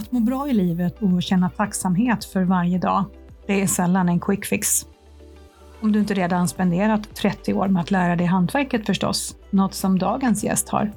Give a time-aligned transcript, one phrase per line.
[0.00, 3.04] Att må bra i livet och känna tacksamhet för varje dag,
[3.46, 4.86] det är sällan en quick fix.
[5.80, 9.98] Om du inte redan spenderat 30 år med att lära dig hantverket förstås, något som
[9.98, 10.92] dagens gäst har.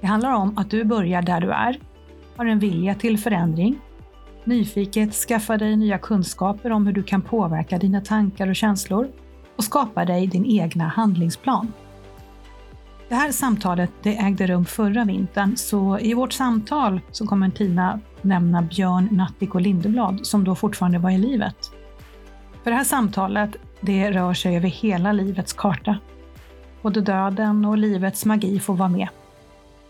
[0.00, 1.80] Det handlar om att du börjar där du är,
[2.36, 3.78] har en vilja till förändring,
[4.44, 9.08] nyfiket skaffar dig nya kunskaper om hur du kan påverka dina tankar och känslor
[9.56, 11.72] och skapar dig din egna handlingsplan.
[13.08, 18.00] Det här samtalet det ägde rum förra vintern, så i vårt samtal så kommer Tina
[18.22, 21.56] nämna Björn Natthiko Lindeblad som då fortfarande var i livet.
[22.62, 25.98] För det här samtalet det rör sig över hela livets karta.
[26.82, 29.08] Både döden och livets magi får vara med.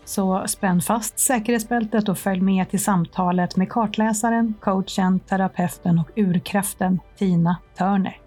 [0.05, 6.99] Så spänn fast säkerhetsbältet och följ med till samtalet med kartläsaren, coachen, terapeuten och urkraften
[7.17, 8.26] Tina Törner.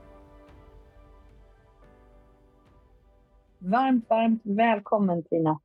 [3.62, 5.60] Varmt, varmt välkommen Tina!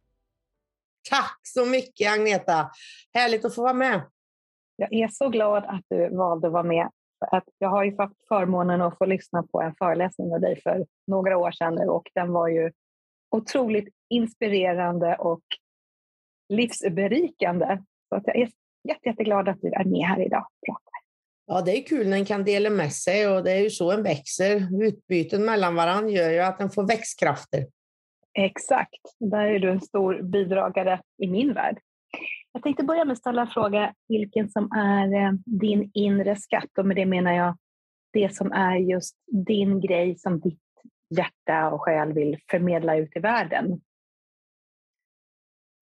[1.09, 2.69] Tack så mycket Agneta!
[3.13, 4.01] Härligt att få vara med.
[4.75, 6.89] Jag är så glad att du valde att vara med.
[7.19, 10.61] För att jag har ju haft förmånen att få lyssna på en föreläsning av dig
[10.61, 12.71] för några år sedan nu och den var ju
[13.31, 15.43] otroligt inspirerande och
[16.49, 17.83] livsberikande.
[18.09, 18.49] Så att jag är
[18.83, 20.95] jätte, jätteglad att du är med här idag och pratar.
[21.45, 23.91] Ja, det är kul när en kan dela med sig och det är ju så
[23.91, 24.83] en växer.
[24.83, 27.65] Utbyten mellan varandra gör ju att en får växtkrafter.
[28.37, 31.79] Exakt, där är du en stor bidragare i min värld.
[32.51, 36.77] Jag tänkte börja med att ställa en fråga vilken som är eh, din inre skatt
[36.77, 37.57] och med det menar jag
[38.13, 40.59] det som är just din grej som ditt
[41.17, 43.81] hjärta och själ vill förmedla ut i världen.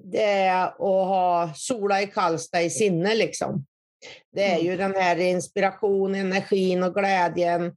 [0.03, 3.65] Det är att ha sola i Karlstad i sinne liksom.
[4.31, 4.77] Det är ju mm.
[4.77, 7.75] den här inspirationen, energin och glädjen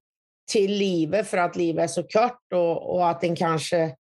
[0.53, 3.97] till livet för att livet är så kort och, och att den kanske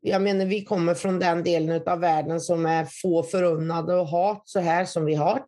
[0.00, 4.42] jag menar, vi kommer från den delen av världen som är få förunnade och hat
[4.44, 5.44] så här som vi har.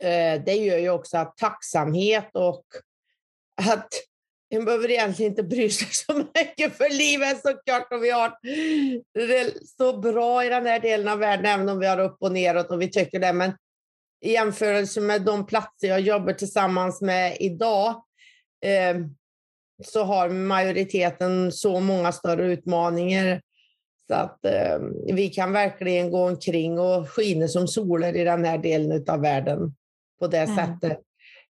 [0.00, 2.64] Eh, det gör ju också att tacksamhet och
[3.62, 3.88] att
[4.50, 8.10] en behöver egentligen inte bry sig så mycket för livet är så kort och vi
[8.10, 8.38] har
[9.14, 12.32] det så bra i den här delen av världen, även om vi har upp och
[12.32, 13.32] neråt och vi tycker det.
[13.32, 13.52] Men
[14.20, 17.88] i jämförelse med de platser jag jobbar tillsammans med idag
[18.64, 18.96] eh,
[19.84, 23.40] så har majoriteten så många större utmaningar
[24.08, 24.78] så att eh,
[25.12, 29.74] vi kan verkligen gå omkring och skina som soler i den här delen av världen
[30.20, 30.56] på det mm.
[30.56, 30.98] sättet.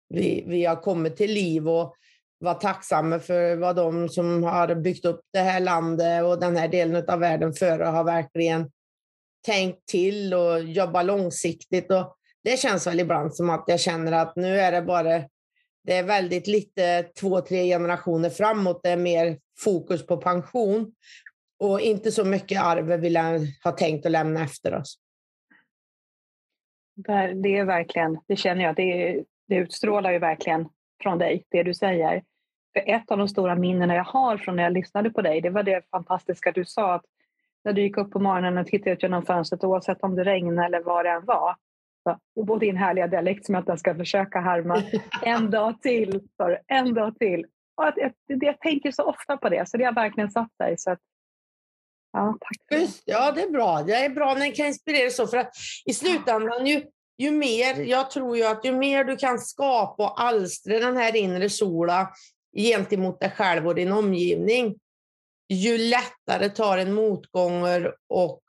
[0.08, 1.94] Vi, vi har kommit till liv och
[2.40, 6.68] vara tacksamma för vad de som har byggt upp det här landet och den här
[6.68, 8.70] delen av världen före har verkligen
[9.46, 11.90] tänkt till och jobbat långsiktigt.
[11.90, 15.24] Och det känns väl ibland som att jag känner att nu är det bara
[15.82, 18.80] det är väldigt lite två, tre generationer framåt.
[18.82, 20.92] Det är mer fokus på pension
[21.58, 23.16] och inte så mycket arv vi
[23.62, 24.98] har tänkt att lämna efter oss.
[27.42, 30.68] Det är verkligen, det känner jag, det, det utstrålar ju verkligen
[31.02, 32.22] från dig, det du säger.
[32.72, 35.50] För ett av de stora minnena jag har från när jag lyssnade på dig, det
[35.50, 37.04] var det fantastiska du sa att
[37.64, 40.66] när du gick upp på morgonen och tittade ut genom fönstret, oavsett om det regnade
[40.66, 41.56] eller vad det än var,
[42.36, 44.82] och din härliga dialekt som jag inte ska försöka härma.
[45.22, 47.46] En dag till, För en dag till.
[47.76, 50.78] Och att jag, jag tänker så ofta på det, så det har verkligen satt sig.
[50.78, 50.98] Så att,
[52.12, 53.82] ja, tack Just, ja, det är bra.
[53.82, 55.26] Det är bra när jag kan inspirera så.
[55.26, 55.52] För att
[55.84, 56.82] i slutändan, ju,
[57.18, 61.16] ju mer, jag tror ju att ju mer du kan skapa och alstra den här
[61.16, 62.08] inre sola
[62.56, 64.78] gentemot dig själv och din omgivning,
[65.48, 68.42] ju lättare tar en motgångar och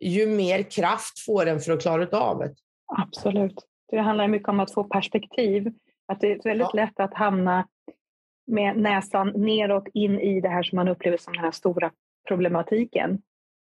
[0.00, 2.54] ju mer kraft får den för att klara av det.
[2.86, 3.66] Absolut.
[3.90, 5.72] Det handlar mycket om att få perspektiv.
[6.06, 6.84] Att det är väldigt ja.
[6.84, 7.68] lätt att hamna
[8.46, 11.90] med näsan neråt in i det här som man upplever som den här stora
[12.28, 13.22] problematiken.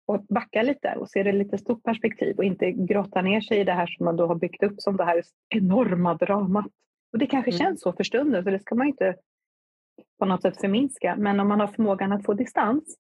[0.07, 3.65] Och backa lite och se det lite stort perspektiv och inte grotta ner sig i
[3.65, 6.67] det här som man då har byggt upp som det här enorma dramat.
[7.13, 7.59] Och det kanske mm.
[7.59, 9.17] känns så för stunden, så det ska man inte
[10.19, 11.17] på något sätt förminska.
[11.19, 12.99] Men om man har förmågan att få distans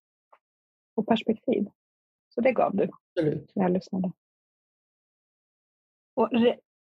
[0.96, 1.66] och perspektiv
[2.34, 2.88] så det gav du.
[3.16, 3.50] Absolut.
[3.54, 4.12] Jag lyssnade.
[6.16, 6.31] Och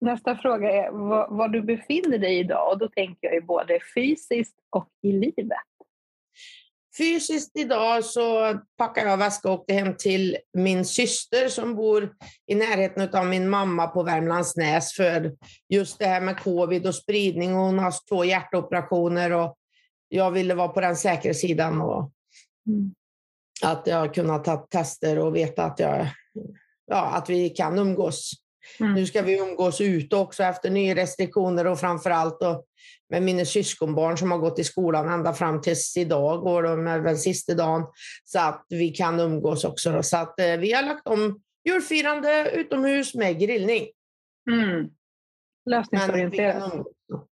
[0.01, 3.79] nästa fråga är var, var, du befinner dig idag och då tänker jag ju både
[3.95, 5.59] fysiskt och i livet.
[6.99, 12.15] Fysiskt idag så packar jag väska och åkte hem till min syster som bor
[12.47, 15.37] i närheten av min mamma på Värmlandsnäs för
[15.69, 17.53] just det här med covid och spridning.
[17.53, 19.57] Hon har två hjärtoperationer och
[20.09, 22.13] jag ville vara på den säkra sidan och
[22.67, 22.95] mm.
[23.63, 26.09] Att jag kunnat ta tester och veta att, jag,
[26.87, 28.33] ja, att vi kan umgås.
[28.81, 28.95] Mm.
[28.95, 32.39] Nu ska vi umgås ute också efter nya restriktioner och framför allt
[33.11, 37.19] med mina syskonbarn som har gått i skolan ända fram tills idag, går de väl
[37.19, 37.87] sista dagen,
[38.25, 39.93] så att vi kan umgås också.
[39.93, 40.03] Då.
[40.03, 43.87] Så att eh, vi har lagt om julfirande utomhus med grillning.
[44.51, 44.89] Mm.
[45.71, 46.73] Lösningsorienterat.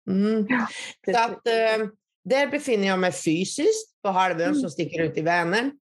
[0.10, 0.48] Mm.
[0.50, 0.68] Ja,
[1.14, 1.88] så att, eh,
[2.26, 4.60] där befinner jag mig fysiskt på halvön mm.
[4.60, 5.72] som sticker ut i Vänern.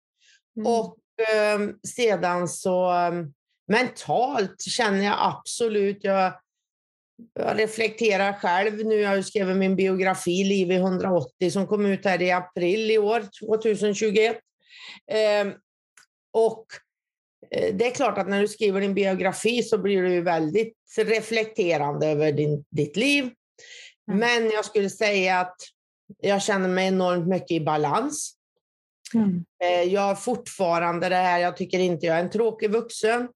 [0.56, 0.66] Mm.
[0.66, 0.96] Och
[1.34, 1.60] eh,
[1.96, 3.32] sedan så ehm,
[3.69, 6.32] mentalt känner jag absolut, jag,
[7.34, 12.04] jag reflekterar själv nu, jag har skrivit min biografi Liv i 180 som kom ut
[12.04, 14.37] här i april i år, 2021.
[15.12, 15.52] Eh,
[16.32, 16.66] och
[17.50, 22.32] det är klart att när du skriver din biografi så blir du väldigt reflekterande över
[22.32, 23.22] din, ditt liv.
[23.22, 24.20] Mm.
[24.20, 25.56] Men jag skulle säga att
[26.20, 28.34] jag känner mig enormt mycket i balans.
[29.14, 29.44] Mm.
[29.64, 33.28] Eh, jag har fortfarande det här, jag tycker inte jag är en tråkig vuxen.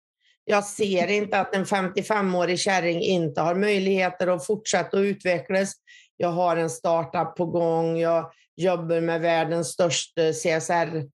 [0.44, 5.72] Jag ser inte att en 55-årig kärring inte har möjligheter att fortsätta att utvecklas.
[6.16, 7.98] Jag har en startup på gång.
[7.98, 11.04] Jag jobbar med världens största CSR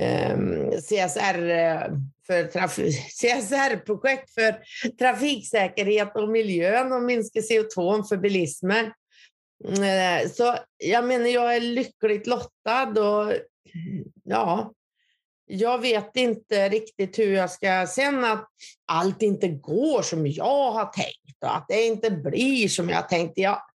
[0.00, 1.82] ehm, CSR eh,
[2.26, 2.48] för
[3.08, 4.58] CSR-projekt för
[4.98, 8.86] trafiksäkerhet och miljön och minska CO2 för bilismen.
[9.68, 13.32] Eh, så jag menar, jag är lyckligt lottad och
[14.24, 14.72] ja,
[15.46, 17.86] jag vet inte riktigt hur jag ska...
[17.86, 18.48] Sen att
[18.86, 23.32] allt inte går som jag har tänkt och att det inte blir som jag tänkt.
[23.36, 23.66] Ja,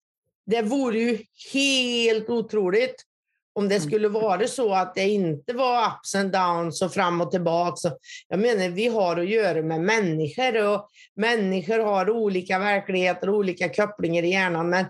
[0.45, 1.17] det vore ju
[1.53, 3.05] helt otroligt
[3.53, 3.87] om det mm.
[3.87, 7.91] skulle vara så att det inte var ups and downs och fram och tillbaka.
[8.27, 13.69] Jag menar, vi har att göra med människor och människor har olika verkligheter och olika
[13.69, 14.69] kopplingar i hjärnan.
[14.69, 14.85] Men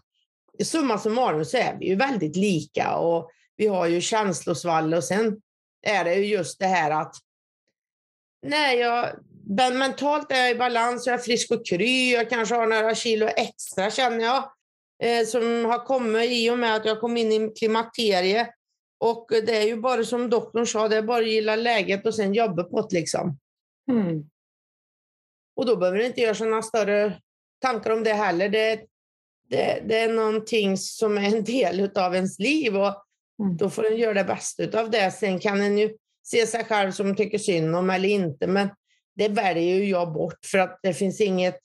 [0.63, 5.41] summa summarum så är vi ju väldigt lika och vi har ju känslosvall och sen
[5.81, 7.15] är det ju just det här att
[8.41, 9.15] nej, jag,
[9.73, 13.27] mentalt är jag i balans, jag är frisk och kry, jag kanske har några kilo
[13.27, 14.51] extra känner jag,
[15.03, 18.49] eh, som har kommit i och med att jag kom in i klimakteriet.
[18.99, 22.15] Och det är ju bara som doktorn sa, det är bara att gilla läget och
[22.15, 23.37] sen jobba på det liksom.
[23.91, 24.29] Mm.
[25.55, 27.21] Och då behöver du inte göra sådana större
[27.61, 28.49] tankar om det heller.
[28.49, 28.85] Det,
[29.49, 33.05] det, det är någonting som är en del av ens liv och
[33.39, 33.57] Mm.
[33.57, 35.11] Då får en göra det bästa av det.
[35.11, 38.69] Sen kan en ju se sig själv som tycker synd om eller inte, men
[39.15, 41.59] det väljer ju jag bort för att det finns inget...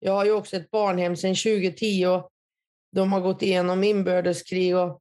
[0.00, 2.30] Jag har ju också ett barnhem sedan 2010 och
[2.92, 5.00] de har gått igenom inbördeskrig och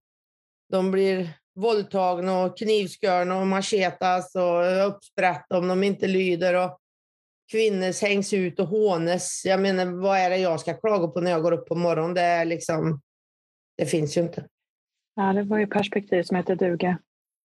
[0.69, 6.53] de blir våldtagna och knivskurna och machetas och uppsprätta om de inte lyder.
[6.53, 6.79] Och
[7.51, 9.45] kvinnor hängs ut och hånes.
[9.45, 12.13] Jag menar, vad är det jag ska klaga på när jag går upp på morgonen?
[12.13, 13.01] Det, är liksom,
[13.77, 14.47] det finns ju inte.
[15.19, 16.97] Ja, det var ju perspektiv som heter duga.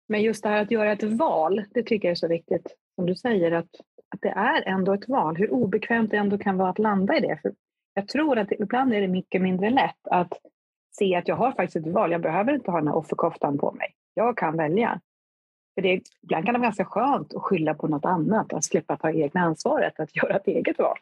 [0.08, 2.66] Men just det här att göra ett val, det tycker jag är så viktigt.
[2.94, 3.68] Som du säger, att,
[4.08, 5.36] att det är ändå ett val.
[5.36, 7.38] Hur obekvämt det ändå kan vara att landa i det.
[7.42, 7.52] För
[7.94, 10.32] jag tror att det, ibland är det mycket mindre lätt att
[10.98, 12.12] se att jag har faktiskt ett val.
[12.12, 13.94] Jag behöver inte ha den här offerkoftan på mig.
[14.14, 15.00] Jag kan välja.
[15.74, 18.96] För det, ibland kan det vara ganska skönt att skylla på något annat, att slippa
[18.96, 20.98] ta egna ansvaret, att göra ett eget val.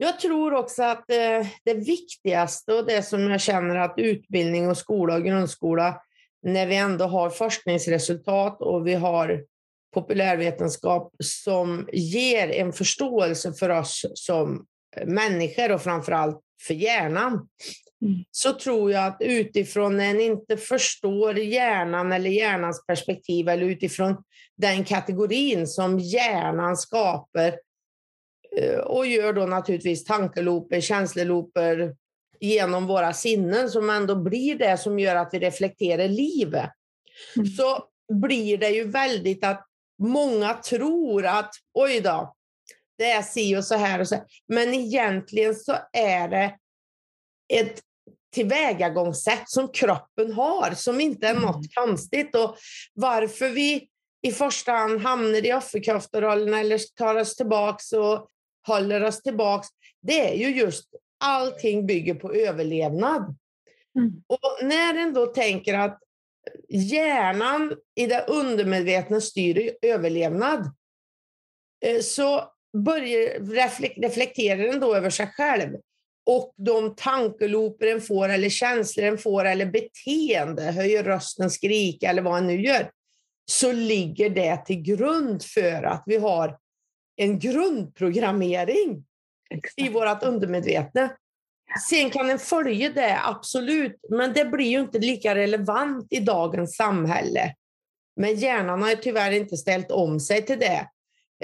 [0.00, 4.76] Jag tror också att eh, det viktigaste och det som jag känner att utbildning och
[4.76, 6.00] skola och grundskola,
[6.42, 9.44] när vi ändå har forskningsresultat och vi har
[9.94, 14.66] populärvetenskap som ger en förståelse för oss som
[15.06, 17.48] människor och framförallt för hjärnan,
[18.02, 18.24] mm.
[18.30, 24.16] så tror jag att utifrån när en inte förstår hjärnan eller hjärnans perspektiv eller utifrån
[24.56, 27.54] den kategorin som hjärnan skapar
[28.84, 31.94] och gör då naturligtvis tankeloper, känsloloper
[32.40, 36.70] genom våra sinnen som ändå blir det som gör att vi reflekterar livet.
[37.36, 37.46] Mm.
[37.46, 39.66] Så blir det ju väldigt att
[40.02, 42.34] många tror att oj då,
[42.98, 44.16] det är si och så här och så.
[44.48, 46.54] Men egentligen så är det
[47.52, 47.80] ett
[48.34, 51.68] tillvägagångssätt som kroppen har som inte är något mm.
[51.74, 52.34] konstigt.
[52.34, 52.56] Och
[52.94, 53.88] varför vi
[54.22, 58.28] i första hand hamnar i offerkofterollen eller tar oss tillbaka och
[58.68, 59.68] håller oss tillbaks,
[60.02, 60.88] det är ju just
[61.24, 63.36] allting bygger på överlevnad.
[63.98, 64.22] Mm.
[64.26, 65.98] Och när en då tänker att
[66.68, 70.70] hjärnan i det undermedvetna styr överlevnad,
[71.84, 72.52] eh, så
[72.84, 73.40] börjar
[74.00, 75.76] reflekterar den då över sig själv.
[76.30, 82.22] och de tankelooper en får eller känslor en får eller beteende, höjer rösten, skrika eller
[82.22, 82.90] vad en nu gör,
[83.50, 86.58] så ligger det till grund för att vi har
[87.18, 89.04] en grundprogrammering
[89.50, 89.78] Exakt.
[89.78, 91.10] i vårt undermedvetna.
[91.88, 96.76] Sen kan en följa det, absolut, men det blir ju inte lika relevant i dagens
[96.76, 97.54] samhälle.
[98.16, 100.88] Men hjärnan har tyvärr inte ställt om sig till det.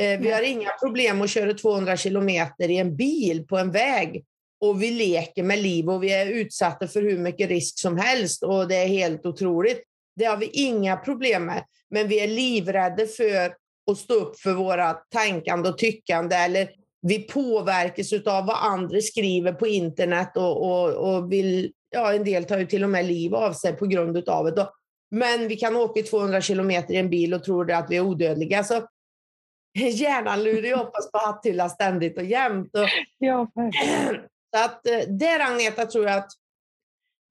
[0.01, 4.25] Eh, vi har inga problem att köra 200 kilometer i en bil på en väg
[4.61, 8.43] och vi leker med liv och vi är utsatta för hur mycket risk som helst
[8.43, 9.83] och det är helt otroligt.
[10.17, 14.53] Det har vi inga problem med, men vi är livrädda för att stå upp för
[14.53, 16.69] våra tankande och tyckande eller
[17.07, 22.45] vi påverkas av vad andra skriver på internet och, och, och vill, ja en del
[22.45, 24.69] tar ju till och med liv av sig på grund av det.
[25.11, 28.65] Men vi kan åka 200 kilometer i en bil och tro att vi är odödliga.
[28.65, 28.75] Så
[29.75, 32.77] hjärnan lurar ju hoppas på hatthylla ständigt och jämt.
[32.77, 32.89] Och,
[33.19, 33.51] ja,
[34.57, 36.31] så att eh, där Agneta tror jag att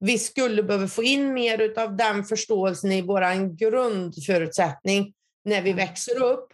[0.00, 5.12] vi skulle behöva få in mer av den förståelsen i vår grundförutsättning
[5.44, 6.48] när vi växer upp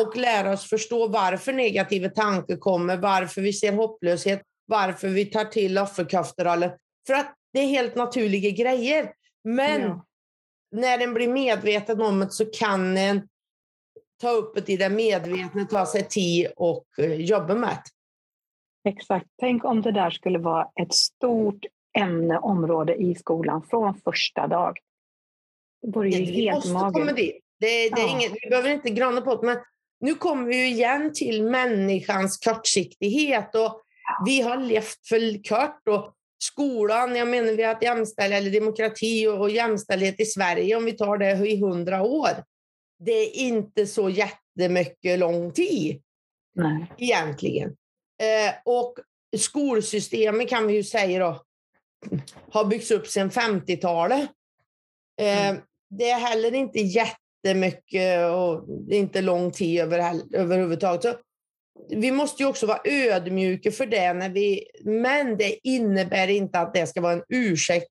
[0.00, 5.44] och lära oss förstå varför negativa tankar kommer, varför vi ser hopplöshet, varför vi tar
[5.44, 6.70] till offerkofterollen.
[7.06, 9.12] För att det är helt naturliga grejer.
[9.44, 10.06] Men ja.
[10.70, 13.28] när en blir medveten om det så kan en
[14.20, 18.90] ta upp det i det medvetna, ta sig tid och uh, jobba med det.
[18.90, 19.26] Exakt.
[19.40, 21.64] Tänk om det där skulle vara ett stort
[21.98, 24.78] ämne, område i skolan från första dag.
[25.82, 27.41] Det vore ju helt magiskt.
[27.62, 29.58] Det, det är inget, vi behöver inte grana på det, men
[30.00, 33.82] nu kommer vi igen till människans kortsiktighet och
[34.26, 39.26] vi har levt för kort och skolan, jag menar vi har haft jämställdhet eller demokrati
[39.26, 42.44] och jämställdhet i Sverige om vi tar det i hundra år.
[42.98, 46.02] Det är inte så jättemycket lång tid
[46.54, 46.92] Nej.
[46.98, 47.68] egentligen.
[48.22, 48.94] Eh, och
[49.36, 51.42] skolsystemet kan vi ju säga då
[52.50, 54.30] har byggts upp sedan 50-talet.
[55.20, 55.62] Eh, mm.
[55.90, 61.02] Det är heller inte jätte jättemycket och inte lång tid över, överhuvudtaget.
[61.02, 61.14] Så
[61.88, 66.74] vi måste ju också vara ödmjuka för det, när vi, men det innebär inte att
[66.74, 67.86] det ska vara en ursäkt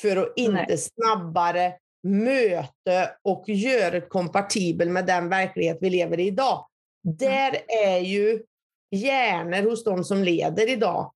[0.00, 0.78] för att inte Nej.
[0.78, 6.66] snabbare möta och göra det kompatibel med den verklighet vi lever i idag.
[7.04, 7.16] Mm.
[7.16, 8.42] Där är ju
[8.90, 11.12] hjärnor hos de som leder idag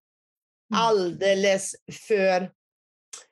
[0.71, 0.81] mm.
[0.81, 1.75] alldeles
[2.07, 2.51] för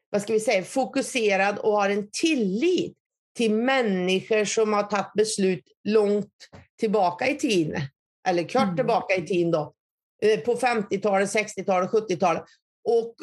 [0.10, 2.98] vad ska vi säga, fokuserad och har en tillit
[3.36, 6.50] till människor som har tagit beslut långt
[6.80, 7.82] tillbaka i tiden,
[8.27, 8.75] eller kort mm.
[8.75, 9.74] tillbaka i tiden då,
[10.22, 12.44] eh, på 50-talet, 60-talet, 70-talet
[12.84, 13.15] och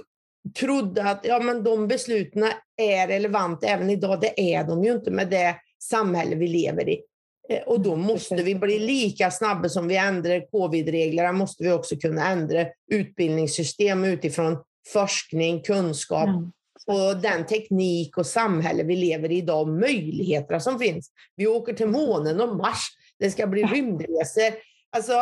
[0.59, 2.45] trodde att ja, men de besluten
[2.77, 4.21] är relevanta även idag.
[4.21, 7.03] Det är de ju inte med det samhälle vi lever i.
[7.49, 11.73] Eh, och då mm, måste vi bli lika snabba som vi ändrar covid-reglerna, måste vi
[11.73, 16.53] också kunna ändra utbildningssystem utifrån forskning, kunskap mm
[16.87, 21.11] och den teknik och samhälle vi lever i idag, möjligheterna som finns.
[21.37, 24.53] Vi åker till månen och Mars, det ska bli rymdresor.
[24.91, 25.13] Alltså,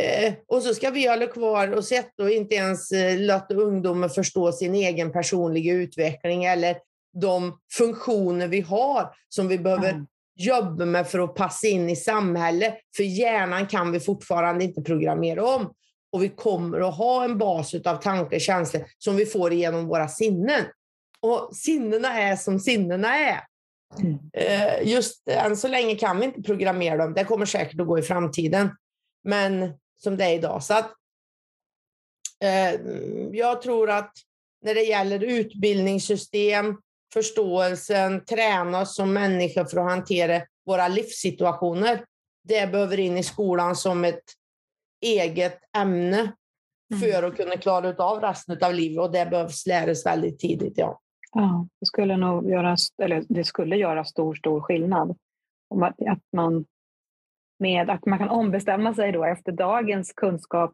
[0.00, 4.08] eh, och så ska vi hålla kvar och sätta och inte ens eh, låta ungdomar
[4.08, 6.76] förstå sin egen personliga utveckling eller
[7.20, 10.06] de funktioner vi har som vi behöver mm.
[10.36, 12.74] jobba med för att passa in i samhället.
[12.96, 15.74] För hjärnan kan vi fortfarande inte programmera om
[16.14, 19.86] och vi kommer att ha en bas av tankar och känslor som vi får genom
[19.86, 20.64] våra sinnen.
[21.20, 23.40] Och sinnena är som sinnena är.
[23.98, 24.18] Mm.
[24.32, 27.14] Eh, just än så länge kan vi inte programmera dem.
[27.14, 28.70] Det kommer säkert att gå i framtiden.
[29.24, 30.62] Men som det är idag.
[30.62, 30.92] Så att,
[32.44, 32.80] eh,
[33.32, 34.12] jag tror att
[34.64, 36.76] när det gäller utbildningssystem,
[37.12, 42.04] förståelsen, träna oss som människor för att hantera våra livssituationer.
[42.48, 44.24] Det behöver in i skolan som ett
[45.04, 47.00] eget ämne mm.
[47.00, 50.78] för att kunna klara av resten av livet och det behövs läras väldigt tidigt.
[50.78, 51.00] Ja.
[51.34, 55.16] Ja, det skulle nog göra, eller det skulle göra stor, stor skillnad.
[55.68, 56.64] Om att, att, man,
[57.58, 60.72] med, att man kan ombestämma sig då efter dagens kunskap,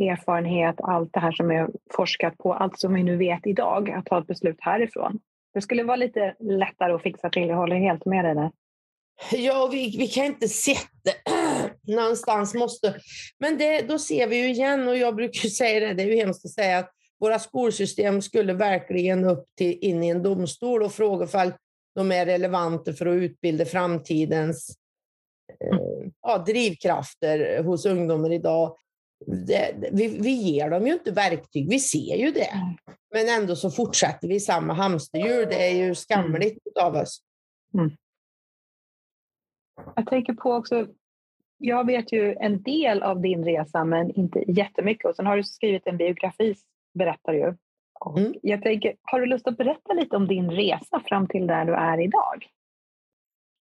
[0.00, 4.06] erfarenhet, allt det här som är forskat på, allt som vi nu vet idag, att
[4.06, 5.20] ta ett beslut härifrån.
[5.54, 8.50] Det skulle vara lite lättare att fixa till, jag håller helt med dig där.
[9.30, 11.12] Ja, vi, vi kan inte sätta
[11.86, 13.00] någonstans måste...
[13.38, 16.16] Men det, då ser vi ju igen, och jag brukar säga det, det är ju
[16.16, 20.92] hemskt att säga att våra skolsystem skulle verkligen upp till, in i en domstol och
[20.92, 21.52] fråga ifall
[21.94, 24.76] de är relevanta för att utbilda framtidens
[25.64, 25.78] eh,
[26.22, 28.76] ja, drivkrafter hos ungdomar idag.
[29.26, 32.50] Det, vi, vi ger dem ju inte verktyg, vi ser ju det.
[33.14, 35.48] Men ändå så fortsätter vi samma hamsterhjul.
[35.48, 37.20] Det är ju skamligt av oss.
[37.74, 37.90] Mm.
[39.96, 40.86] Jag tänker på också
[41.62, 45.04] jag vet ju en del av din resa, men inte jättemycket.
[45.04, 46.54] Och sen har du skrivit en biografi,
[46.94, 47.56] berättar du.
[48.18, 48.34] Mm.
[48.42, 51.74] Jag tänker, har du lust att berätta lite om din resa fram till där du
[51.74, 52.46] är idag?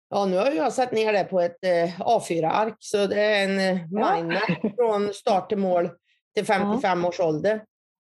[0.09, 3.77] Ja, nu har jag satt ner det på ett eh, A4-ark, så det är en
[3.77, 5.89] eh, mindmap från start till mål
[6.35, 7.07] till 55 ja.
[7.07, 7.63] års ålder.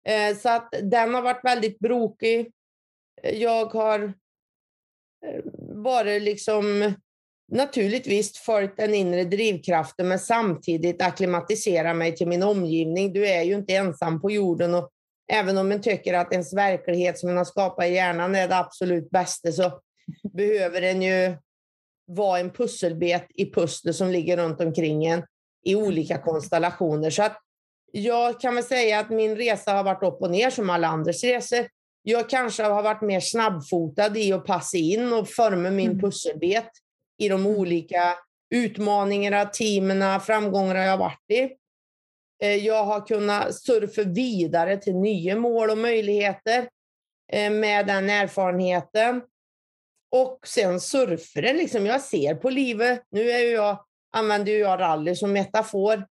[0.09, 2.51] Eh, så att den har varit väldigt brokig.
[3.23, 4.13] Jag har
[5.75, 6.93] varit liksom
[7.53, 13.13] naturligtvis följt den inre drivkraften men samtidigt akklimatisera mig till min omgivning.
[13.13, 14.89] Du är ju inte ensam på jorden och
[15.31, 18.57] även om man tycker att ens verklighet som man har skapat i hjärnan är det
[18.57, 19.79] absolut bästa så
[20.33, 21.35] behöver den ju
[22.07, 25.23] vara en pusselbit i pusslet som ligger runt omkring en
[25.65, 27.09] i olika konstellationer.
[27.09, 27.37] Så att
[27.91, 31.23] jag kan väl säga att min resa har varit upp och ner som alla andras
[31.23, 31.67] resor.
[32.03, 35.99] Jag kanske har varit mer snabbfotad i att passa in och forma min mm.
[37.25, 37.57] I de mm.
[37.57, 38.17] olika
[38.53, 41.49] utmaningarna, teamen, framgångarna jag har varit i.
[42.43, 46.69] Eh, jag har kunnat surfa vidare till nya mål och möjligheter
[47.31, 49.21] eh, med den erfarenheten.
[50.11, 53.03] Och sen surfare, liksom, jag ser på livet.
[53.11, 56.05] Nu är jag, använder jag rally som metafor.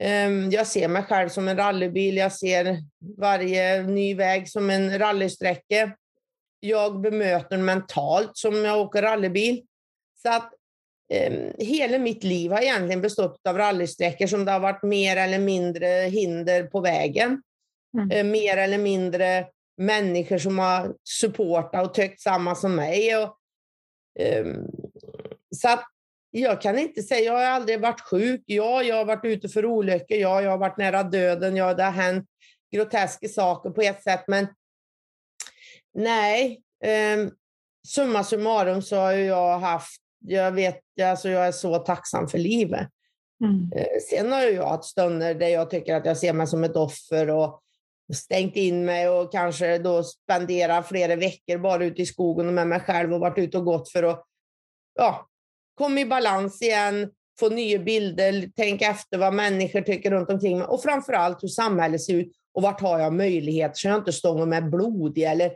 [0.00, 2.76] Ehm, jag ser mig själv som en rallybil, jag ser
[3.18, 5.96] varje ny väg som en rallysträcka.
[6.60, 9.62] Jag bemöter mentalt som jag åker rallybil.
[10.26, 10.52] Så att
[11.12, 15.38] eh, hela mitt liv har egentligen bestått av rallysträckor som det har varit mer eller
[15.38, 17.42] mindre hinder på vägen.
[17.98, 18.10] Mm.
[18.10, 23.16] Eh, mer eller mindre människor som har supportat och tyckt samma som mig.
[23.16, 23.38] Och,
[24.20, 24.46] eh,
[25.56, 25.84] så att
[26.30, 28.42] jag kan inte säga, jag har aldrig varit sjuk.
[28.46, 30.18] Ja, jag har varit ute för olyckor.
[30.18, 31.56] Ja, jag har varit nära döden.
[31.56, 32.28] Ja, det har hänt
[32.72, 34.46] groteska saker på ett sätt, men
[35.94, 36.62] nej.
[36.84, 37.28] Eh,
[37.88, 42.88] summa summarum så har jag haft jag vet, alltså jag är så tacksam för livet.
[43.44, 43.70] Mm.
[43.76, 46.76] Eh, sen har jag haft stunder där jag tycker att jag ser mig som ett
[46.76, 47.60] offer och
[48.14, 52.66] stängt in mig och kanske då spendera flera veckor bara ute i skogen och med
[52.66, 54.24] mig själv och varit ute och gått för att
[54.94, 55.28] ja,
[55.74, 60.66] komma i balans igen, få nya bilder, tänka efter vad människor tycker runt omkring mig
[60.66, 64.12] och framför allt hur samhället ser ut och vart har jag möjlighet så jag inte
[64.12, 65.52] står med blodig eller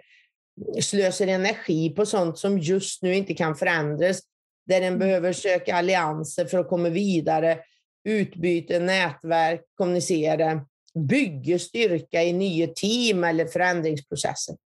[0.80, 4.20] slösar energi på sånt som just nu inte kan förändras
[4.68, 7.58] där den behöver söka allianser för att komma vidare,
[8.04, 10.60] utbyte, nätverk, kommunicera,
[11.08, 14.56] bygga styrka i nya team eller förändringsprocesser.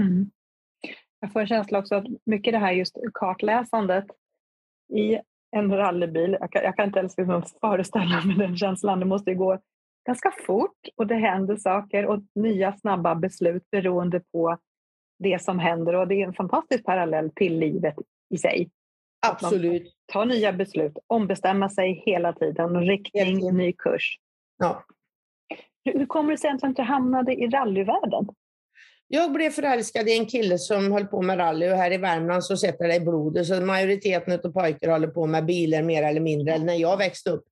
[0.00, 0.30] Mm.
[1.20, 4.04] Jag får en känsla också att mycket det här just kartläsandet
[4.94, 5.18] i
[5.56, 9.30] en rallybil, jag kan, jag kan inte ens liksom föreställa mig den känslan, det måste
[9.30, 9.58] ju gå
[10.06, 14.58] ganska fort och det händer saker och nya snabba beslut beroende på
[15.18, 17.94] det som händer och det är en fantastisk parallell till livet
[18.30, 18.70] i sig.
[19.26, 19.94] Absolut.
[20.12, 24.18] Ta nya beslut, ombestämma sig hela tiden, riktning, ny kurs.
[24.58, 24.84] Ja.
[25.84, 28.28] Hur kommer det sig egentligen att du hamnade i rallyvärlden?
[29.08, 32.44] Jag blev förälskad i en kille som höll på med rally och här i Värmland
[32.44, 33.46] så sätter det i blodet.
[33.46, 37.44] Så majoriteten av pojkar håller på med bilar mer eller mindre, när jag växte upp.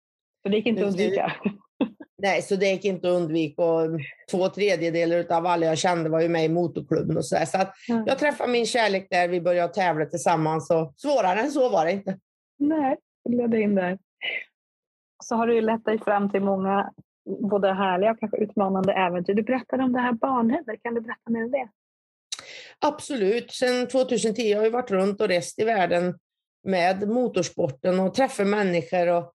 [0.42, 1.32] Så det gick inte att undvika?
[2.22, 3.62] Nej, så det gick inte att undvika.
[3.62, 7.44] Och två tredjedelar av alla jag kände var ju med i motorklubben och så där.
[7.44, 8.04] Så att mm.
[8.06, 11.92] jag träffade min kärlek där, vi började tävla tillsammans och svårare än så var det
[11.92, 12.18] inte.
[12.58, 13.98] Nej, det ledde in där.
[15.24, 16.92] Så har du lett dig fram till många
[17.50, 19.34] både härliga och kanske utmanande äventyr.
[19.34, 21.68] Du berättade om det här barnhemmet, kan du berätta mer om det?
[22.78, 23.50] Absolut.
[23.52, 26.18] Sedan 2010 har jag varit runt och rest i världen
[26.64, 29.32] med motorsporten och träffat människor och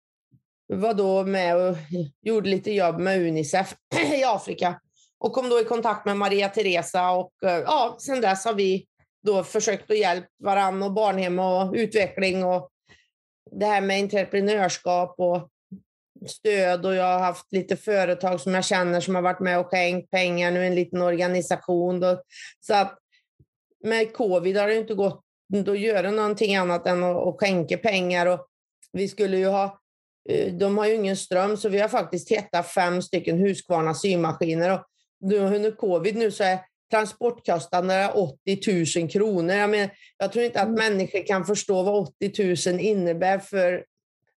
[0.77, 1.77] var då med och
[2.23, 3.75] gjorde lite jobb med Unicef
[4.15, 4.81] i Afrika
[5.19, 8.87] och kom då i kontakt med Maria Teresa och eh, ja, sen dess har vi
[9.23, 12.71] då försökt att hjälpa varandra och barnhem och utveckling och
[13.51, 15.49] det här med entreprenörskap och
[16.27, 19.67] stöd och jag har haft lite företag som jag känner som har varit med och
[19.67, 22.01] skänkt pengar, nu en liten organisation.
[22.01, 22.23] Då.
[22.61, 22.99] Så att
[23.85, 25.25] med covid har det inte gått
[25.69, 28.47] att göra någonting annat än att skänka pengar och
[28.93, 29.82] vi skulle ju ha
[30.53, 34.71] de har ju ingen ström, så vi har faktiskt hettat fem stycken Husqvarna symaskiner.
[34.73, 34.87] Och
[35.33, 36.59] under covid nu så är
[36.91, 39.55] transportkostnaderna 80 000 kronor.
[39.55, 40.79] Jag, menar, jag tror inte att mm.
[40.79, 43.85] människor kan förstå vad 80 000 innebär för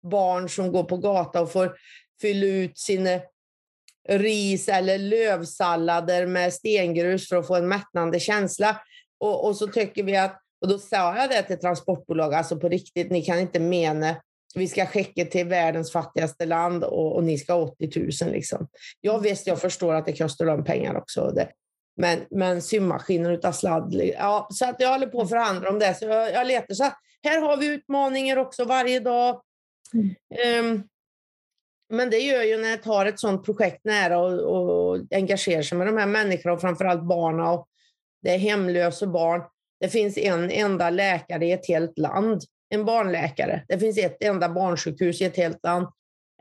[0.04, 1.76] barn som går på gata och får
[2.22, 3.20] fylla ut sina
[4.10, 8.82] ris eller lövsallader med stengrus för att få en mättnande känsla.
[9.18, 12.70] Och, och så tycker vi att, och då sa jag det till transportbolag, alltså på
[12.70, 14.16] riktigt, ni kan inte mena
[14.56, 18.32] vi ska skicka till världens fattigaste land och, och ni ska ha 80 000.
[18.32, 18.68] Liksom.
[19.02, 21.32] Jag visst, jag förstår att det kostar de pengar också.
[21.36, 21.50] Det.
[21.96, 23.94] Men, men symaskiner utan sladd.
[23.94, 25.94] Ja, så att jag håller på att förhandla om det.
[25.94, 26.74] Så jag, jag letar.
[26.74, 26.84] Så
[27.24, 29.42] här har vi utmaningar också varje dag.
[29.94, 30.66] Mm.
[30.66, 30.84] Um,
[31.90, 35.78] men det gör ju när jag tar ett sådant projekt nära och, och engagerar sig
[35.78, 37.46] med de här människorna och framförallt barnen.
[37.46, 37.68] Och
[38.22, 39.42] det är hemlösa barn.
[39.80, 42.42] Det finns en enda läkare i ett helt land,
[42.74, 43.64] en barnläkare.
[43.68, 45.88] Det finns ett enda barnsjukhus i ett helt land.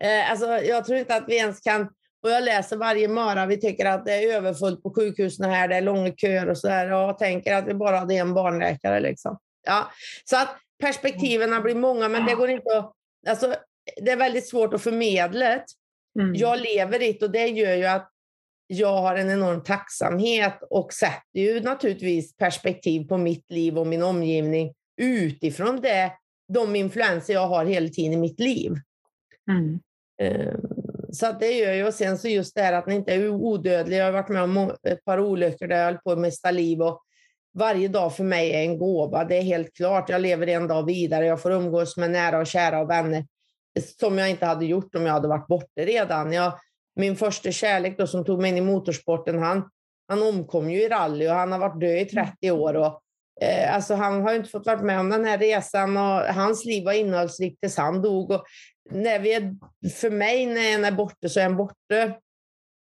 [0.01, 1.89] Eh, alltså, jag tror inte att vi ens kan
[2.23, 5.77] och jag läser varje morgon, vi tycker att det är överfullt på sjukhusen här, det
[5.77, 6.87] är långa köer och sådär.
[6.87, 9.01] Jag tänker att vi bara hade en barnläkare.
[9.01, 9.39] Liksom.
[9.67, 9.91] Ja.
[10.25, 12.93] Så att perspektiven blir många, men det går inte att...
[13.29, 13.55] Alltså,
[13.97, 15.47] det är väldigt svårt att förmedla
[16.21, 16.35] mm.
[16.35, 18.09] Jag lever i det och det gör ju att
[18.67, 24.03] jag har en enorm tacksamhet och sätter ju naturligtvis perspektiv på mitt liv och min
[24.03, 26.13] omgivning utifrån det,
[26.53, 28.73] de influenser jag har hela tiden i mitt liv.
[29.51, 29.81] Mm.
[30.23, 33.29] Um, så det gör ju, och sen så just det här att ni inte är
[33.29, 33.97] odödlig.
[33.97, 36.83] Jag har varit med om ett par olyckor där jag höll på att mista liv
[36.83, 37.03] och
[37.55, 39.25] varje dag för mig är en gåva.
[39.25, 40.09] Det är helt klart.
[40.09, 41.27] Jag lever en dag vidare.
[41.27, 43.25] Jag får umgås med nära och kära och vänner
[43.81, 46.33] som jag inte hade gjort om jag hade varit borta redan.
[46.33, 46.53] Jag,
[46.97, 49.71] min första kärlek då, som tog mig in i motorsporten, han,
[50.09, 52.75] han omkom ju i rally och han har varit död i 30 år.
[52.75, 53.01] Och,
[53.41, 56.85] eh, alltså han har inte fått vara med om den här resan och hans liv
[56.85, 58.31] var innehållsrikt tills han dog.
[58.31, 58.45] Och
[58.91, 59.55] när vi är,
[59.91, 62.03] för mig, när en är borta så är en borta.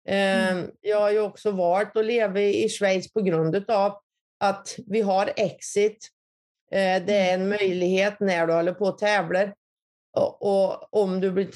[0.09, 0.71] Eh, mm.
[0.81, 3.99] Jag har ju också valt att leva i Schweiz på grund av
[4.41, 6.09] att vi har exit.
[6.73, 9.55] Eh, det är en möjlighet när du håller på och tävlar.
[10.17, 11.49] Och, och om du blir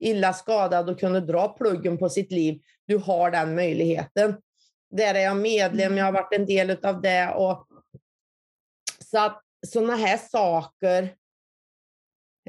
[0.00, 4.36] illa skadad och kunde dra pluggen på sitt liv, du har den möjligheten.
[4.90, 7.34] Där är jag medlem, jag har varit en del av det.
[7.34, 7.66] Och,
[9.16, 11.14] så att sådana här saker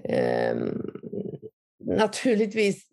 [0.04, 0.56] eh,
[1.80, 2.92] naturligtvis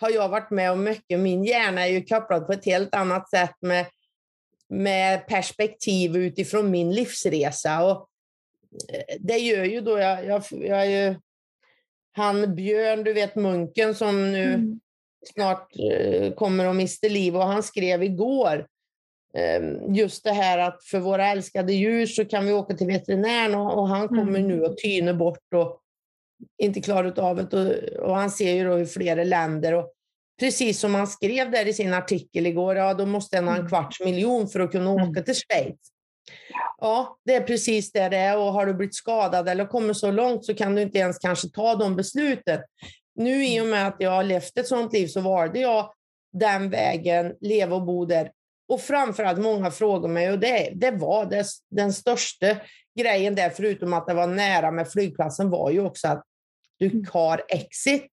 [0.00, 1.20] har jag varit med om mycket.
[1.20, 3.86] Min hjärna är ju kopplad på ett helt annat sätt med,
[4.68, 7.84] med perspektiv utifrån min livsresa.
[7.84, 8.08] Och
[8.92, 11.14] eh, det gör ju då, jag, jag, jag är ju
[12.12, 14.80] han Björn, du vet munken som nu mm.
[15.34, 18.66] snart eh, kommer att mista liv och han skrev igår
[19.88, 23.78] just det här att för våra älskade djur så kan vi åka till veterinären och,
[23.78, 24.48] och han kommer mm.
[24.48, 25.80] nu att tyna bort och
[26.58, 27.56] inte klarar av det.
[27.56, 29.74] Och, och, han ser ju då i flera länder.
[29.74, 29.92] Och
[30.40, 33.58] precis som han skrev där i sin artikel igår, ja då måste han ha en
[33.58, 33.68] mm.
[33.68, 35.10] kvarts miljon för att kunna mm.
[35.10, 35.78] åka till Schweiz.
[36.80, 40.10] Ja, det är precis det det är och har du blivit skadad eller kommit så
[40.10, 42.60] långt så kan du inte ens kanske ta de besluten.
[43.14, 45.92] Nu i och med att jag har levt ett sådant liv så valde jag
[46.32, 48.30] den vägen, leva och bo där.
[48.68, 52.56] Och framförallt många frågar mig och det, det var det, den största
[52.98, 56.24] grejen där, förutom att det var nära med flygplatsen, var ju också att
[56.78, 57.06] du mm.
[57.12, 58.06] har exit.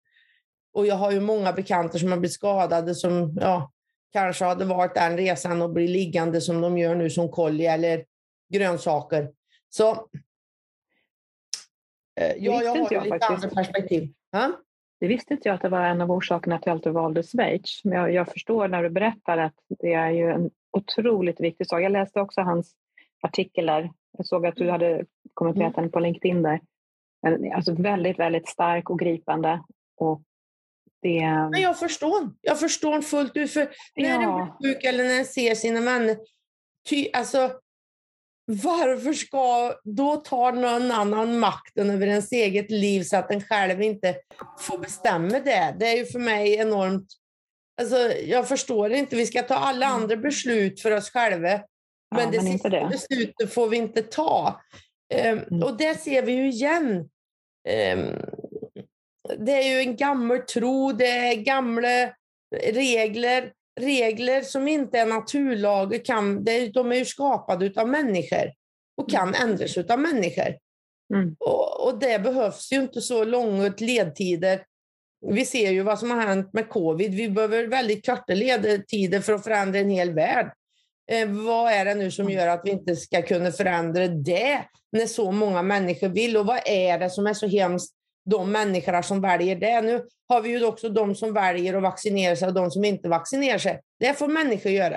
[0.74, 3.72] Och jag har ju många bekanta som har blivit skadade som ja,
[4.14, 8.06] kanske hade varit den resan och blir liggande som de gör nu som kolli eller
[8.54, 9.32] grönsaker.
[9.70, 9.92] Så
[12.20, 14.14] eh, ja, jag har jag lite andra perspektiv.
[14.32, 14.52] Ha?
[15.06, 17.82] Det visste inte jag att det var en av orsakerna till att du valde Schweiz.
[17.84, 21.82] Men jag, jag, förstår när du berättar att det är ju en otroligt viktig sak.
[21.82, 22.76] Jag läste också hans
[23.22, 23.92] artiklar.
[24.18, 25.82] Jag såg att du hade kommenterat mm.
[25.82, 26.60] den på LinkedIn där.
[27.56, 29.64] Alltså väldigt, väldigt stark och gripande.
[29.98, 30.22] Och
[31.02, 31.22] det...
[31.52, 32.30] Men jag förstår.
[32.42, 33.52] Jag förstår fullt ut.
[33.52, 34.42] För när ja.
[34.42, 36.18] en blir sjuk eller när en ser sina vänner,
[36.90, 37.52] ty, alltså,
[38.46, 43.82] varför ska då ta någon annan makten över ens eget liv så att en själv
[43.82, 44.16] inte
[44.60, 45.76] får bestämma det?
[45.80, 47.08] Det är ju för mig enormt...
[47.82, 49.16] Alltså, jag förstår inte.
[49.16, 50.02] Vi ska ta alla mm.
[50.02, 51.62] andra beslut för oss själva.
[52.16, 52.88] Men ja, det men sista det.
[52.92, 54.62] beslutet får vi inte ta.
[55.14, 55.64] Um, mm.
[55.64, 57.10] Och det ser vi ju igen.
[57.94, 58.22] Um,
[59.38, 62.14] det är ju en gammal tro, det är gamla
[62.64, 63.52] regler.
[63.82, 68.52] Regler som inte är naturlagar, kan, de är ju skapade av människor
[68.98, 69.50] och kan mm.
[69.50, 70.58] ändras av människor.
[71.14, 71.36] Mm.
[71.40, 74.64] Och, och, det behövs ju inte så långa ledtider.
[75.28, 77.14] Vi ser ju vad som har hänt med covid.
[77.14, 80.52] Vi behöver väldigt korta ledtider för att förändra en hel värld.
[81.12, 84.62] Eh, vad är det nu som gör att vi inte ska kunna förändra det
[84.92, 86.38] när så många människor vill?
[86.38, 87.95] Och vad är det som är så hemskt
[88.26, 89.82] de människorna som väljer det.
[89.82, 93.10] Nu har vi ju också de som väljer att vaccinera sig och de som inte
[93.10, 93.82] vaccinerar sig.
[94.00, 94.96] Det får människor göra.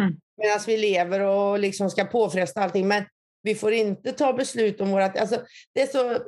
[0.00, 0.16] Mm.
[0.36, 2.88] Medan vi lever och liksom ska påfresta allting.
[2.88, 3.04] Men
[3.42, 5.18] vi får inte ta beslut om vårat...
[5.18, 5.40] Alltså,
[5.74, 6.18] det, är så,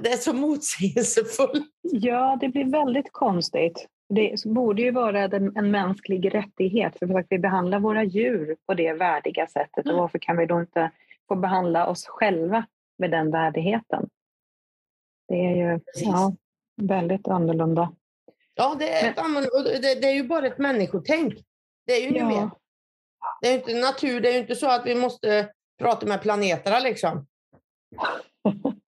[0.00, 1.70] det är så motsägelsefullt.
[1.82, 3.86] Ja, det blir väldigt konstigt.
[4.08, 8.92] Det borde ju vara en mänsklig rättighet för att vi behandlar våra djur på det
[8.92, 9.84] värdiga sättet.
[9.84, 9.96] Mm.
[9.96, 10.90] Och varför kan vi då inte
[11.28, 12.66] få behandla oss själva
[12.98, 14.08] med den värdigheten?
[15.28, 16.34] Det är ju ja,
[16.82, 17.92] väldigt annorlunda.
[18.54, 21.34] Ja, det är, Men, det, det, är ju bara ett människotänk.
[21.86, 22.28] Det är ju inget ja.
[22.28, 22.50] mer.
[23.40, 26.78] Det är inte natur, det är ju inte så att vi måste prata med planeterna
[26.78, 27.26] liksom.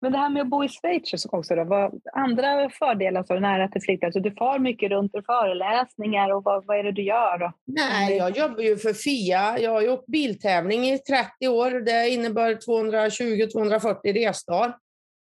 [0.00, 3.68] Men det här med att bo i Schweiz också, då, vad, andra fördelar så nära
[3.68, 4.22] till flygplatsen?
[4.22, 7.38] Du far mycket runt för föreläsningar och vad, vad är det du gör?
[7.38, 7.52] Då?
[7.64, 9.58] Nej, jag jobbar ju för FIA.
[9.58, 11.70] Jag har gjort biltävling i 30 år.
[11.70, 14.76] Det innebär 220-240 resdagar.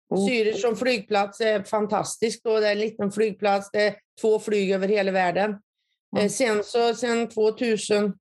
[0.09, 0.29] Oh.
[0.29, 2.45] Zürich som flygplats är fantastiskt.
[2.45, 2.61] Då.
[2.61, 3.71] Det är en liten flygplats.
[3.71, 5.61] Det är två flyg över hela världen.
[6.17, 6.29] Mm.
[6.29, 8.15] Sen, så, sen 2000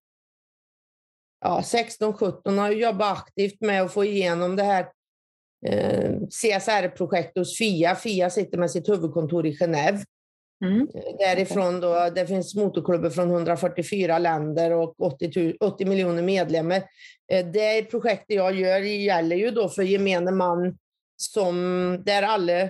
[1.42, 4.86] ja, 16-17 har jag jobbat aktivt med att få igenom det här
[5.68, 7.96] eh, CSR-projektet hos FIA.
[7.96, 10.04] FIA sitter med sitt huvudkontor i Genève.
[10.66, 10.88] Mm.
[11.20, 16.84] Därifrån då, det finns motorklubbar från 144 länder och 80, 80 miljoner medlemmar.
[17.32, 20.78] Eh, det projektet jag gör gäller ju då för gemene man
[21.18, 22.70] som, där alla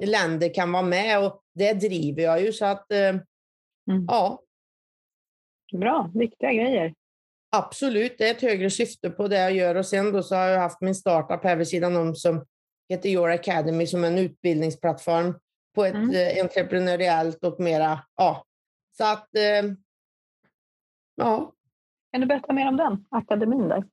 [0.00, 4.04] länder kan vara med och det driver jag ju så att eh, mm.
[4.08, 4.40] ja.
[5.72, 6.94] Bra, viktiga grejer.
[7.56, 10.46] Absolut, det är ett högre syfte på det jag gör och sen då så har
[10.46, 12.44] jag haft min startup här vid sidan om som
[12.88, 15.38] heter Your Academy som en utbildningsplattform
[15.74, 16.10] på ett mm.
[16.10, 18.44] eh, entreprenöriellt och mera, ja.
[18.96, 19.72] Så att, eh,
[21.14, 21.52] ja.
[22.12, 23.84] Kan du berätta mer om den akademin där?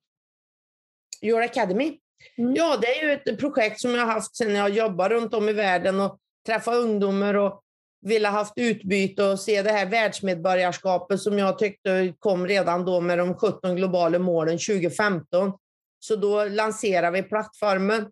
[1.22, 1.98] Your Academy?
[2.38, 2.54] Mm.
[2.54, 5.48] Ja, det är ju ett projekt som jag har haft sedan jag jobbade runt om
[5.48, 7.62] i världen och träffat ungdomar och
[8.02, 13.18] ville haft utbyte och se det här världsmedborgarskapet som jag tyckte kom redan då med
[13.18, 15.52] de 17 globala målen 2015.
[16.00, 18.06] Så då lanserade vi plattformen.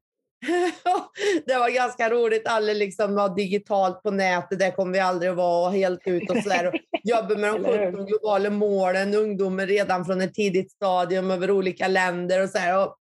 [1.46, 2.46] det var ganska roligt.
[2.46, 4.58] Alla liksom var digitalt på nätet.
[4.58, 6.72] Det kommer vi aldrig att vara helt ut och sådär.
[7.02, 12.42] Jobba med de 17 globala målen, ungdomar redan från ett tidigt stadium över olika länder
[12.42, 12.86] och så här.
[12.86, 12.96] Och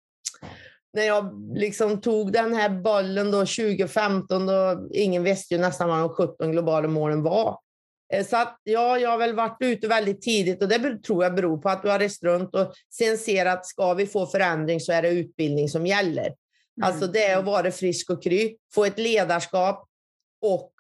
[0.95, 5.99] när jag liksom tog den här bollen då 2015, då ingen visste ju nästan vad
[5.99, 7.59] de 17 globala målen var.
[8.13, 11.35] Eh, så att, ja, jag har väl varit ute väldigt tidigt och det tror jag
[11.35, 14.81] beror på att du har rest runt och sen ser att ska vi få förändring
[14.81, 16.27] så är det utbildning som gäller.
[16.27, 16.37] Mm.
[16.83, 19.89] Alltså det är att vara frisk och kry, få ett ledarskap
[20.43, 20.73] och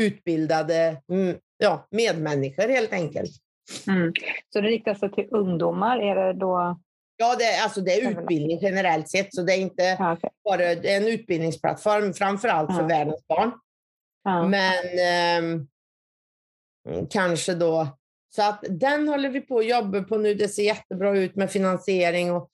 [0.00, 3.30] utbildade mm, ja, medmänniskor helt enkelt.
[3.86, 4.12] Mm.
[4.52, 6.80] Så det riktar sig till ungdomar, är det då
[7.22, 10.30] Ja, det, alltså det är utbildning generellt sett, så det är inte okay.
[10.44, 12.76] bara en utbildningsplattform, framför allt ja.
[12.76, 13.52] för världens barn.
[14.24, 14.48] Ja.
[14.48, 15.60] Men eh,
[17.10, 17.88] kanske då...
[18.34, 20.34] Så att den håller vi på att jobba på nu.
[20.34, 22.32] Det ser jättebra ut med finansiering.
[22.32, 22.50] Och,